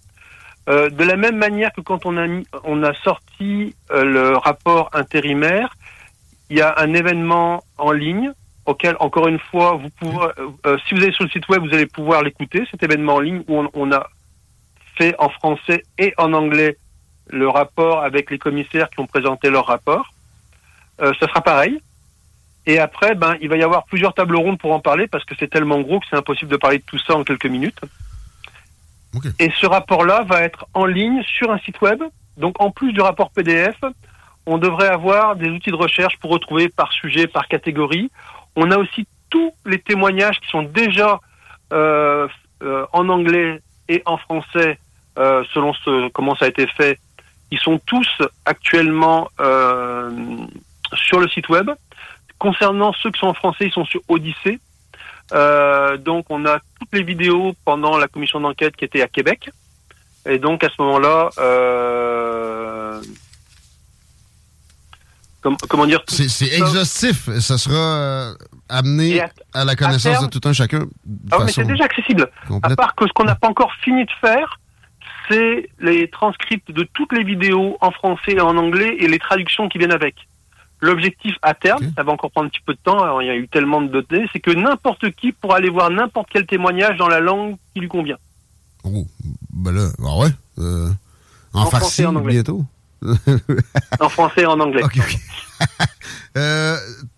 Euh, 0.69 0.89
de 0.89 1.03
la 1.03 1.15
même 1.15 1.37
manière 1.37 1.71
que 1.73 1.81
quand 1.81 2.05
on 2.05 2.17
a, 2.17 2.27
mis, 2.27 2.45
on 2.65 2.83
a 2.83 2.93
sorti 2.95 3.75
euh, 3.91 4.03
le 4.03 4.37
rapport 4.37 4.89
intérimaire, 4.93 5.75
il 6.49 6.57
y 6.57 6.61
a 6.61 6.75
un 6.77 6.93
événement 6.93 7.63
en 7.77 7.91
ligne 7.91 8.31
auquel, 8.71 8.95
encore 8.99 9.27
une 9.27 9.39
fois, 9.39 9.73
vous 9.73 9.89
pouvez, 9.89 10.25
euh, 10.37 10.49
euh, 10.65 10.77
si 10.87 10.95
vous 10.95 11.03
allez 11.03 11.13
sur 11.13 11.23
le 11.23 11.29
site 11.29 11.47
web, 11.49 11.61
vous 11.61 11.73
allez 11.73 11.85
pouvoir 11.85 12.23
l'écouter, 12.23 12.63
cet 12.71 12.83
événement 12.83 13.15
en 13.15 13.19
ligne 13.19 13.43
où 13.47 13.59
on, 13.59 13.69
on 13.73 13.91
a 13.91 14.07
fait 14.97 15.15
en 15.19 15.29
français 15.29 15.83
et 15.97 16.13
en 16.17 16.33
anglais 16.33 16.77
le 17.27 17.47
rapport 17.47 18.03
avec 18.03 18.29
les 18.31 18.37
commissaires 18.37 18.89
qui 18.89 18.99
ont 18.99 19.07
présenté 19.07 19.49
leur 19.49 19.67
rapport. 19.67 20.13
Euh, 21.01 21.13
ça 21.19 21.27
sera 21.27 21.41
pareil. 21.41 21.81
Et 22.65 22.79
après, 22.79 23.15
ben, 23.15 23.37
il 23.41 23.49
va 23.49 23.57
y 23.57 23.63
avoir 23.63 23.85
plusieurs 23.85 24.13
tables 24.13 24.35
rondes 24.35 24.59
pour 24.59 24.71
en 24.71 24.79
parler 24.79 25.07
parce 25.07 25.25
que 25.25 25.33
c'est 25.39 25.49
tellement 25.49 25.81
gros 25.81 25.99
que 25.99 26.05
c'est 26.09 26.17
impossible 26.17 26.51
de 26.51 26.57
parler 26.57 26.77
de 26.77 26.83
tout 26.83 26.99
ça 26.99 27.15
en 27.15 27.23
quelques 27.23 27.47
minutes. 27.47 27.79
Et 29.39 29.51
ce 29.59 29.65
rapport-là 29.65 30.23
va 30.23 30.41
être 30.41 30.65
en 30.73 30.85
ligne 30.85 31.21
sur 31.23 31.51
un 31.51 31.57
site 31.59 31.81
web. 31.81 32.01
Donc, 32.37 32.61
en 32.61 32.71
plus 32.71 32.93
du 32.93 33.01
rapport 33.01 33.31
PDF, 33.31 33.75
on 34.45 34.57
devrait 34.57 34.87
avoir 34.87 35.35
des 35.35 35.49
outils 35.49 35.71
de 35.71 35.75
recherche 35.75 36.17
pour 36.17 36.31
retrouver 36.31 36.69
par 36.69 36.91
sujet, 36.93 37.27
par 37.27 37.47
catégorie. 37.47 38.09
On 38.55 38.71
a 38.71 38.77
aussi 38.77 39.07
tous 39.29 39.51
les 39.65 39.79
témoignages 39.79 40.39
qui 40.39 40.49
sont 40.49 40.63
déjà 40.63 41.19
euh, 41.73 42.27
euh, 42.63 42.85
en 42.93 43.09
anglais 43.09 43.61
et 43.87 44.01
en 44.05 44.17
français, 44.17 44.77
euh, 45.17 45.43
selon 45.53 45.73
ce, 45.73 46.09
comment 46.09 46.35
ça 46.35 46.45
a 46.45 46.47
été 46.49 46.67
fait. 46.67 46.99
Ils 47.49 47.59
sont 47.59 47.79
tous 47.85 48.07
actuellement 48.45 49.29
euh, 49.39 50.09
sur 50.93 51.19
le 51.19 51.27
site 51.27 51.49
web. 51.49 51.71
Concernant 52.39 52.93
ceux 52.93 53.11
qui 53.11 53.19
sont 53.19 53.27
en 53.27 53.33
français, 53.33 53.65
ils 53.65 53.71
sont 53.71 53.85
sur 53.85 54.01
Odyssée. 54.07 54.59
Euh, 55.33 55.97
donc, 55.97 56.25
on 56.29 56.45
a 56.45 56.59
toutes 56.79 56.93
les 56.93 57.03
vidéos 57.03 57.53
pendant 57.65 57.97
la 57.97 58.07
commission 58.07 58.39
d'enquête 58.39 58.75
qui 58.75 58.85
était 58.85 59.01
à 59.01 59.07
Québec. 59.07 59.49
Et 60.25 60.39
donc, 60.39 60.63
à 60.63 60.69
ce 60.69 60.81
moment-là, 60.81 61.29
comment 65.41 65.85
dire? 65.85 66.01
C'est 66.07 66.53
exhaustif. 66.53 67.29
Ça 67.39 67.57
sera 67.57 67.75
euh, 67.75 68.33
amené 68.69 69.21
à, 69.53 69.65
la 69.65 69.75
connaissance 69.75 70.21
de 70.21 70.27
tout 70.27 70.47
un 70.47 70.53
chacun. 70.53 70.85
Ah, 71.31 71.39
mais 71.45 71.51
c'est 71.51 71.65
déjà 71.65 71.85
accessible. 71.85 72.29
À 72.63 72.75
part 72.75 72.95
que 72.95 73.07
ce 73.07 73.13
qu'on 73.13 73.25
n'a 73.25 73.35
pas 73.35 73.47
encore 73.47 73.71
fini 73.83 74.05
de 74.05 74.11
faire, 74.19 74.59
c'est 75.29 75.69
les 75.79 76.09
transcripts 76.09 76.71
de 76.71 76.83
toutes 76.93 77.13
les 77.13 77.23
vidéos 77.23 77.77
en 77.81 77.91
français 77.91 78.33
et 78.33 78.41
en 78.41 78.57
anglais 78.57 78.97
et 78.99 79.07
les 79.07 79.19
traductions 79.19 79.69
qui 79.69 79.77
viennent 79.77 79.91
avec. 79.91 80.15
L'objectif 80.83 81.35
à 81.43 81.53
terme, 81.53 81.91
ça 81.95 82.01
va 82.01 82.11
encore 82.11 82.31
prendre 82.31 82.47
un 82.47 82.49
petit 82.49 82.61
peu 82.65 82.73
de 82.73 82.79
temps, 82.83 83.19
il 83.19 83.27
y 83.27 83.29
a 83.29 83.35
eu 83.35 83.47
tellement 83.47 83.81
de 83.81 84.01
données, 84.01 84.27
c'est 84.33 84.39
que 84.39 84.49
n'importe 84.49 85.11
qui 85.11 85.31
pourra 85.31 85.57
aller 85.57 85.69
voir 85.69 85.91
n'importe 85.91 86.29
quel 86.31 86.47
témoignage 86.47 86.97
dans 86.97 87.07
la 87.07 87.19
langue 87.19 87.57
qui 87.73 87.81
lui 87.81 87.87
convient. 87.87 88.17
Oh, 88.83 89.05
ben 89.53 89.71
là, 89.73 89.89
ah 89.99 90.17
ouais. 90.17 90.29
Euh, 90.57 90.89
en, 91.53 91.67
farci, 91.67 92.03
en 92.03 92.15
anglais. 92.15 92.33
bientôt. 92.33 92.65
En 93.99 94.09
français 94.09 94.41
et 94.41 94.45
en 94.45 94.59
anglais. 94.59 94.83
Euh, 96.37 96.77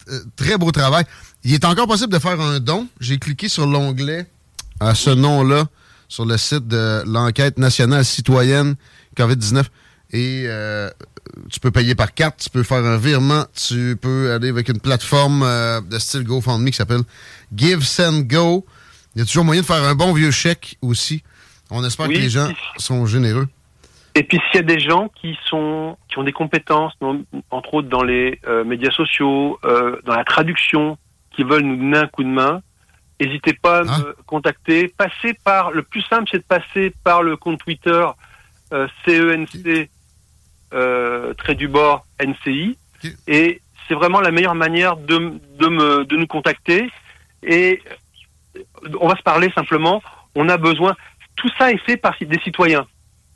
euh, 0.10 0.20
très 0.36 0.58
beau 0.58 0.72
travail. 0.72 1.06
Il 1.44 1.54
est 1.54 1.64
encore 1.66 1.88
possible 1.88 2.12
de 2.12 2.18
faire 2.18 2.42
un 2.42 2.60
don. 2.60 2.88
J'ai 3.00 3.20
cliqué 3.20 3.48
sur 3.48 3.68
l'onglet 3.68 4.26
à 4.80 4.96
ce 4.96 5.12
nom-là 5.12 5.68
sur 6.10 6.26
le 6.26 6.36
site 6.36 6.68
de 6.68 7.04
l'enquête 7.06 7.60
nationale 7.60 8.04
citoyenne 8.04 8.74
COVID-19 9.16 9.66
et 10.14 10.46
euh, 10.48 10.90
tu 11.52 11.60
peux 11.60 11.70
payer 11.70 11.94
par 11.94 12.16
carte, 12.16 12.40
tu 12.42 12.50
peux 12.50 12.64
faire 12.64 12.84
un 12.84 12.98
virement, 12.98 13.46
tu 13.56 13.96
peux 14.02 14.34
aller 14.34 14.50
avec 14.50 14.68
une 14.68 14.80
plateforme 14.80 15.48
de 15.88 16.00
style 16.00 16.24
GoFundMe 16.24 16.72
qui 16.72 16.78
s'appelle 16.78 17.04
Give 17.56 17.84
Send 17.84 18.24
Go. 18.24 18.66
Il 19.16 19.20
y 19.20 19.22
a 19.22 19.26
toujours 19.26 19.46
moyen 19.46 19.62
de 19.62 19.66
faire 19.68 19.84
un 19.84 19.94
bon 19.94 20.12
vieux 20.12 20.32
chèque 20.32 20.80
aussi. 20.82 21.22
On 21.70 21.84
espère 21.86 22.08
que 22.08 22.14
les 22.14 22.30
gens 22.30 22.52
sont 22.78 23.06
généreux. 23.06 23.48
Et 24.16 24.24
puis 24.24 24.40
s'il 24.46 24.56
y 24.56 24.60
a 24.60 24.68
des 24.68 24.80
gens 24.80 25.10
qui 25.10 25.38
sont 25.46 25.98
qui 26.08 26.20
ont 26.20 26.24
des 26.24 26.34
compétences, 26.34 26.94
entre 27.50 27.74
autres 27.74 27.90
dans 27.90 28.04
les 28.04 28.40
euh, 28.46 28.64
médias 28.64 28.92
sociaux, 28.92 29.60
euh, 29.66 30.00
dans 30.06 30.16
la 30.16 30.24
traduction, 30.24 30.98
qui 31.32 31.44
veulent 31.44 31.64
nous 31.64 31.78
donner 31.78 31.98
un 31.98 32.08
coup 32.08 32.24
de 32.24 32.30
main, 32.30 32.62
n'hésitez 33.20 33.54
pas 33.54 33.80
à 33.80 33.84
me 33.84 34.16
contacter. 34.28 34.88
Passez 34.88 35.34
par 35.44 35.72
le 35.72 35.82
plus 35.82 36.02
simple, 36.02 36.30
c'est 36.32 36.40
de 36.40 36.44
passer 36.44 36.94
par 37.04 37.24
le 37.24 37.38
compte 37.38 37.60
Twitter 37.60 38.06
euh, 38.72 38.88
CENC 39.04 39.90
euh, 40.74 41.34
trait 41.34 41.56
du 41.56 41.68
bord 41.68 42.06
NCI, 42.24 42.78
et 43.28 43.62
c'est 43.88 43.94
vraiment 43.96 44.22
la 44.22 44.32
meilleure 44.32 44.56
manière 44.56 44.96
de 44.96 45.40
de 45.58 45.68
me 45.68 46.06
de 46.06 46.16
nous 46.18 46.28
contacter. 46.28 46.88
Et 47.42 47.82
on 49.00 49.08
va 49.08 49.16
se 49.16 49.24
parler 49.24 49.52
simplement. 49.56 50.04
On 50.36 50.50
a 50.50 50.58
besoin. 50.58 50.96
Tout 51.36 51.50
ça 51.58 51.72
est 51.72 51.84
fait 51.84 51.98
par 51.98 52.16
des 52.20 52.40
citoyens. 52.40 52.86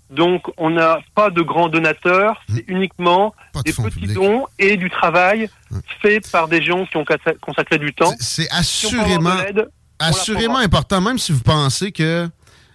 Donc, 0.09 0.43
on 0.57 0.69
n'a 0.69 0.99
pas 1.15 1.29
de 1.29 1.41
grands 1.41 1.67
donateurs, 1.67 2.41
c'est 2.47 2.67
mmh. 2.67 2.73
uniquement 2.73 3.35
des 3.65 3.73
petits 3.73 4.13
dons 4.13 4.45
et 4.57 4.77
du 4.77 4.89
travail 4.89 5.49
mmh. 5.69 5.77
fait 6.01 6.31
par 6.31 6.47
des 6.47 6.63
gens 6.63 6.85
qui 6.85 6.97
ont 6.97 7.05
consacré 7.41 7.77
du 7.77 7.93
temps. 7.93 8.13
C'est 8.19 8.49
assurément, 8.51 9.35
assurément 9.99 10.57
important, 10.57 11.01
même 11.01 11.17
si 11.17 11.33
vous 11.33 11.41
pensez 11.41 11.91
que 11.91 12.29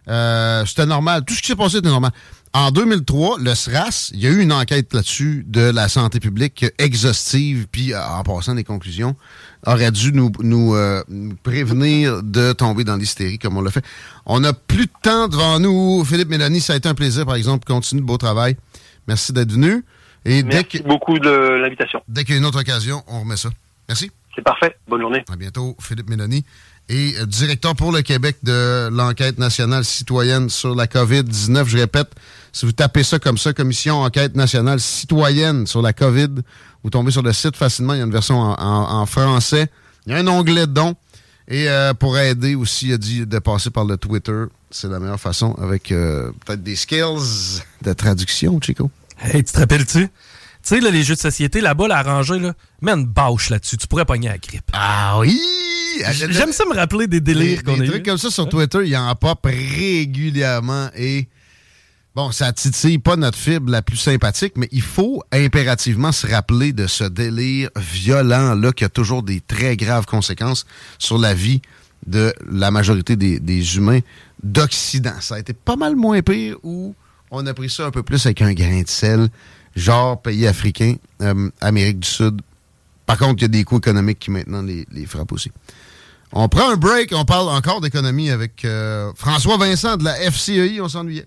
euh, 0.08 0.64
c'était 0.66 0.86
normal. 0.86 1.24
Tout 1.24 1.34
ce 1.34 1.42
qui 1.42 1.48
s'est 1.48 1.56
passé 1.56 1.78
était 1.78 1.88
normal. 1.88 2.12
En 2.54 2.70
2003, 2.70 3.38
le 3.38 3.54
SRAS, 3.54 4.10
il 4.12 4.20
y 4.20 4.26
a 4.26 4.30
eu 4.30 4.40
une 4.40 4.52
enquête 4.52 4.92
là-dessus 4.92 5.42
de 5.48 5.70
la 5.70 5.88
santé 5.88 6.20
publique 6.20 6.66
exhaustive, 6.76 7.66
puis 7.72 7.94
euh, 7.94 8.04
en 8.04 8.22
passant 8.24 8.54
des 8.54 8.64
conclusions, 8.64 9.16
aurait 9.66 9.90
dû 9.90 10.12
nous, 10.12 10.30
nous, 10.40 10.74
euh, 10.74 11.02
prévenir 11.42 12.22
de 12.22 12.52
tomber 12.52 12.84
dans 12.84 12.96
l'hystérie 12.96 13.38
comme 13.38 13.56
on 13.56 13.62
l'a 13.62 13.70
fait. 13.70 13.84
On 14.26 14.40
n'a 14.40 14.52
plus 14.52 14.84
de 14.84 14.92
temps 15.02 15.28
devant 15.28 15.60
nous. 15.60 16.04
Philippe 16.04 16.28
Mélanie, 16.28 16.60
ça 16.60 16.74
a 16.74 16.76
été 16.76 16.88
un 16.88 16.94
plaisir, 16.94 17.24
par 17.24 17.36
exemple. 17.36 17.64
Continue 17.64 18.02
de 18.02 18.06
beau 18.06 18.18
travail. 18.18 18.56
Merci 19.08 19.32
d'être 19.32 19.52
venu. 19.52 19.84
Et 20.26 20.42
Merci 20.42 20.78
dès 20.78 20.82
beaucoup 20.84 21.18
de 21.18 21.30
l'invitation. 21.30 22.02
Dès 22.06 22.24
qu'il 22.24 22.34
y 22.34 22.36
a 22.36 22.40
une 22.40 22.46
autre 22.46 22.60
occasion, 22.60 23.02
on 23.08 23.20
remet 23.20 23.36
ça. 23.36 23.48
Merci. 23.88 24.10
C'est 24.34 24.42
parfait. 24.42 24.76
Bonne 24.88 25.00
journée. 25.00 25.24
À 25.30 25.36
bientôt, 25.36 25.76
Philippe 25.80 26.08
Mélanie 26.08 26.44
et 26.88 27.14
directeur 27.26 27.74
pour 27.74 27.92
le 27.92 28.02
Québec 28.02 28.36
de 28.42 28.88
l'enquête 28.90 29.38
nationale 29.38 29.84
citoyenne 29.84 30.50
sur 30.50 30.74
la 30.74 30.86
COVID-19. 30.86 31.66
Je 31.66 31.78
répète, 31.78 32.08
si 32.52 32.66
vous 32.66 32.72
tapez 32.72 33.02
ça 33.02 33.18
comme 33.18 33.38
ça, 33.38 33.52
Commission 33.52 34.02
enquête 34.02 34.36
nationale 34.36 34.80
citoyenne 34.80 35.66
sur 35.66 35.80
la 35.80 35.92
COVID, 35.92 36.28
vous 36.82 36.90
tombez 36.90 37.10
sur 37.10 37.22
le 37.22 37.32
site 37.32 37.56
facilement. 37.56 37.94
Il 37.94 37.98
y 37.98 38.00
a 38.00 38.04
une 38.04 38.12
version 38.12 38.40
en, 38.40 39.06
français. 39.06 39.68
Il 40.06 40.12
y 40.12 40.16
a 40.16 40.18
un 40.18 40.26
onglet 40.26 40.66
de 40.66 40.72
dons. 40.72 40.94
Et 41.48 41.68
euh, 41.68 41.92
pour 41.94 42.18
aider 42.18 42.54
aussi, 42.54 42.88
il 42.88 42.92
a 42.94 42.98
dit 42.98 43.26
de 43.26 43.38
passer 43.38 43.70
par 43.70 43.84
le 43.84 43.96
Twitter. 43.96 44.44
C'est 44.70 44.88
la 44.88 45.00
meilleure 45.00 45.20
façon 45.20 45.54
avec 45.60 45.92
euh, 45.92 46.30
peut-être 46.44 46.62
des 46.62 46.76
skills 46.76 47.62
de 47.82 47.92
traduction, 47.92 48.60
Chico. 48.60 48.90
Hey, 49.18 49.44
tu 49.44 49.52
te 49.52 49.58
rappelles-tu? 49.58 50.08
Tu 50.62 50.80
sais, 50.80 50.80
les 50.80 51.02
jeux 51.02 51.14
de 51.14 51.20
société, 51.20 51.60
là-bas, 51.60 51.88
la 51.88 52.02
rangée, 52.02 52.38
là, 52.38 52.54
mets 52.80 52.92
une 52.92 53.06
bâche 53.06 53.50
là-dessus. 53.50 53.76
Tu 53.76 53.86
pourrais 53.86 54.04
pogner 54.04 54.28
la 54.28 54.38
grippe. 54.38 54.70
Ah 54.72 55.18
oui! 55.18 55.40
J'aime 56.12 56.52
ça 56.52 56.64
me 56.64 56.74
rappeler 56.74 57.06
des 57.06 57.20
délires 57.20 57.62
qu'on 57.62 57.74
a 57.74 57.78
Des 57.78 57.88
trucs 57.88 58.04
comme 58.04 58.18
ça 58.18 58.30
sur 58.30 58.48
Twitter, 58.48 58.78
il 58.84 58.90
y 58.90 58.96
en 58.96 59.14
pop 59.14 59.40
régulièrement 59.44 60.88
et 60.96 61.28
bon, 62.14 62.32
ça 62.32 62.52
titille 62.52 62.98
pas 62.98 63.16
notre 63.16 63.38
fibre 63.38 63.70
la 63.70 63.82
plus 63.82 63.96
sympathique, 63.96 64.54
mais 64.56 64.68
il 64.72 64.82
faut 64.82 65.22
impérativement 65.32 66.12
se 66.12 66.26
rappeler 66.26 66.72
de 66.72 66.86
ce 66.86 67.04
délire 67.04 67.70
violent-là 67.76 68.72
qui 68.72 68.84
a 68.84 68.88
toujours 68.88 69.22
des 69.22 69.40
très 69.40 69.76
graves 69.76 70.06
conséquences 70.06 70.66
sur 70.98 71.18
la 71.18 71.34
vie 71.34 71.60
de 72.06 72.32
la 72.50 72.70
majorité 72.70 73.16
des, 73.16 73.76
humains 73.76 74.00
d'Occident. 74.42 75.20
Ça 75.20 75.36
a 75.36 75.38
été 75.38 75.52
pas 75.52 75.76
mal 75.76 75.94
moins 75.94 76.20
pire 76.22 76.56
où 76.62 76.94
on 77.30 77.46
a 77.46 77.54
pris 77.54 77.70
ça 77.70 77.86
un 77.86 77.90
peu 77.90 78.02
plus 78.02 78.26
avec 78.26 78.42
un 78.42 78.52
grain 78.52 78.82
de 78.82 78.88
sel, 78.88 79.28
genre 79.74 80.20
pays 80.20 80.46
africain, 80.46 80.96
euh, 81.22 81.50
Amérique 81.60 82.00
du 82.00 82.08
Sud. 82.08 82.40
Par 83.06 83.18
contre, 83.18 83.36
il 83.38 83.42
y 83.42 83.44
a 83.46 83.48
des 83.48 83.64
coûts 83.64 83.78
économiques 83.78 84.18
qui 84.20 84.30
maintenant 84.30 84.62
les, 84.62 84.86
les 84.92 85.06
frappent 85.06 85.32
aussi. 85.32 85.50
On 86.32 86.48
prend 86.48 86.70
un 86.70 86.76
break, 86.76 87.12
on 87.14 87.24
parle 87.24 87.48
encore 87.48 87.80
d'économie 87.80 88.30
avec 88.30 88.64
euh, 88.64 89.12
François 89.16 89.58
Vincent 89.58 89.96
de 89.98 90.04
la 90.04 90.14
FCEI, 90.30 90.80
on 90.80 90.88
s'ennuyait. 90.88 91.26